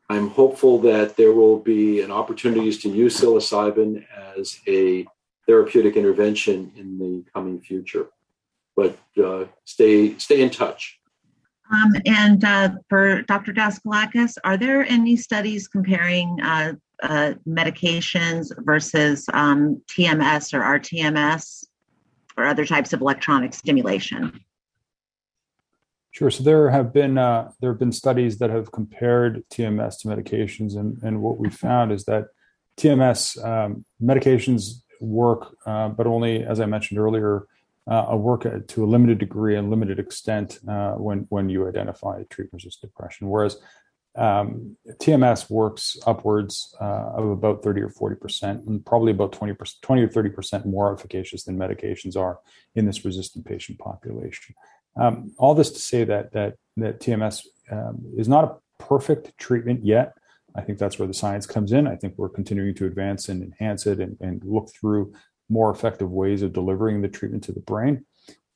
[0.09, 4.05] I'm hopeful that there will be an opportunities to use psilocybin
[4.37, 5.07] as a
[5.47, 8.09] therapeutic intervention in the coming future
[8.77, 10.99] but uh, stay stay in touch.
[11.73, 13.53] Um, and uh, for Dr.
[13.53, 21.65] Daskalakis, are there any studies comparing uh, uh medications versus um, TMS or RTMS
[22.37, 24.45] or other types of electronic stimulation?
[26.12, 26.30] Sure.
[26.30, 30.76] So there have been uh, there have been studies that have compared TMS to medications,
[30.76, 32.26] and, and what we found is that
[32.76, 37.47] TMS um, medications work, uh, but only, as I mentioned earlier,
[37.87, 42.93] uh, work to a limited degree and limited extent uh, when when you identify treatment-resistant
[42.93, 43.28] depression.
[43.28, 43.57] Whereas
[44.15, 49.55] um, TMS works upwards uh, of about 30 or 40 percent, and probably about 20
[49.55, 52.39] percent, 20 or 30 percent more efficacious than medications are
[52.75, 54.55] in this resistant patient population.
[54.97, 59.85] Um, all this to say that that that TMS um, is not a perfect treatment
[59.85, 60.13] yet.
[60.55, 61.87] I think that's where the science comes in.
[61.87, 65.15] I think we're continuing to advance and enhance it and, and look through
[65.49, 68.05] more effective ways of delivering the treatment to the brain.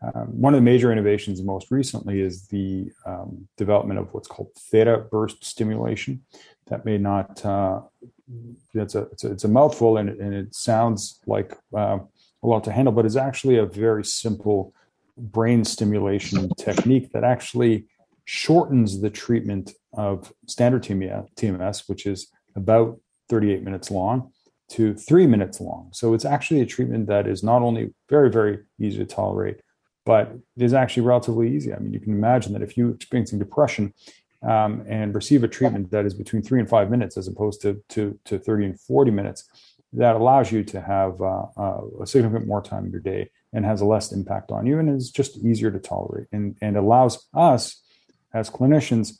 [0.03, 4.51] Um, one of the major innovations most recently is the um, development of what's called
[4.55, 6.23] theta burst stimulation.
[6.67, 7.81] That may not, uh,
[8.75, 11.99] it's, a, it's, a, it's a mouthful and, and it sounds like uh,
[12.43, 14.75] a lot to handle, but it's actually a very simple
[15.17, 17.87] brain stimulation technique that actually
[18.27, 24.31] shortens the treatment of standard TMS, which is about 38 minutes long,
[24.69, 25.91] to three minutes long.
[25.93, 29.61] So it's actually a treatment that is not only very, very easy to tolerate,
[30.07, 31.75] but it is actually relatively easy.
[31.75, 33.93] I mean, you can imagine that if you're experiencing depression
[34.43, 37.83] um, and receive a treatment that is between three and five minutes as opposed to,
[37.91, 39.45] to, to 30 and 40 minutes,
[39.93, 43.67] that allows you to have uh, uh, a significant more time in your day and
[43.67, 47.83] has less impact on you and is just easier to tolerate and, and allows us
[48.33, 49.19] as clinicians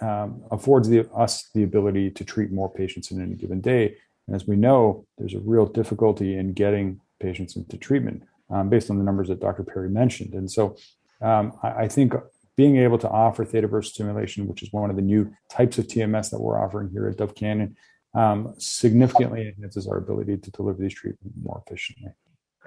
[0.00, 3.96] um, affords the, us the ability to treat more patients in any given day
[4.28, 8.90] and as we know, there's a real difficulty in getting patients into treatment um, based
[8.90, 9.64] on the numbers that Dr.
[9.64, 10.34] Perry mentioned.
[10.34, 10.76] And so
[11.20, 12.14] um, I, I, think
[12.56, 15.86] being able to offer theta burst stimulation, which is one of the new types of
[15.86, 17.76] TMS that we're offering here at Dove Canyon,
[18.14, 22.10] um, significantly enhances our ability to deliver these treatments more efficiently.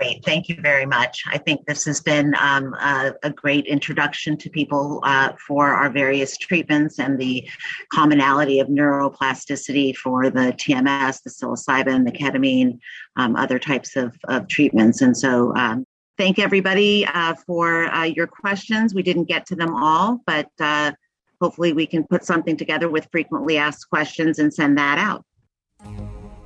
[0.01, 0.25] Great.
[0.25, 1.23] Thank you very much.
[1.27, 5.91] I think this has been um, a, a, great introduction to people uh, for our
[5.91, 7.47] various treatments and the
[7.93, 12.79] commonality of neuroplasticity for the TMS, the psilocybin, the ketamine,
[13.15, 15.01] um, other types of, of, treatments.
[15.01, 15.85] And so, um,
[16.17, 18.95] thank everybody uh, for uh, your questions.
[18.95, 20.93] We didn't get to them all, but uh,
[21.39, 26.10] hopefully, we can put something together with frequently asked questions and send that out.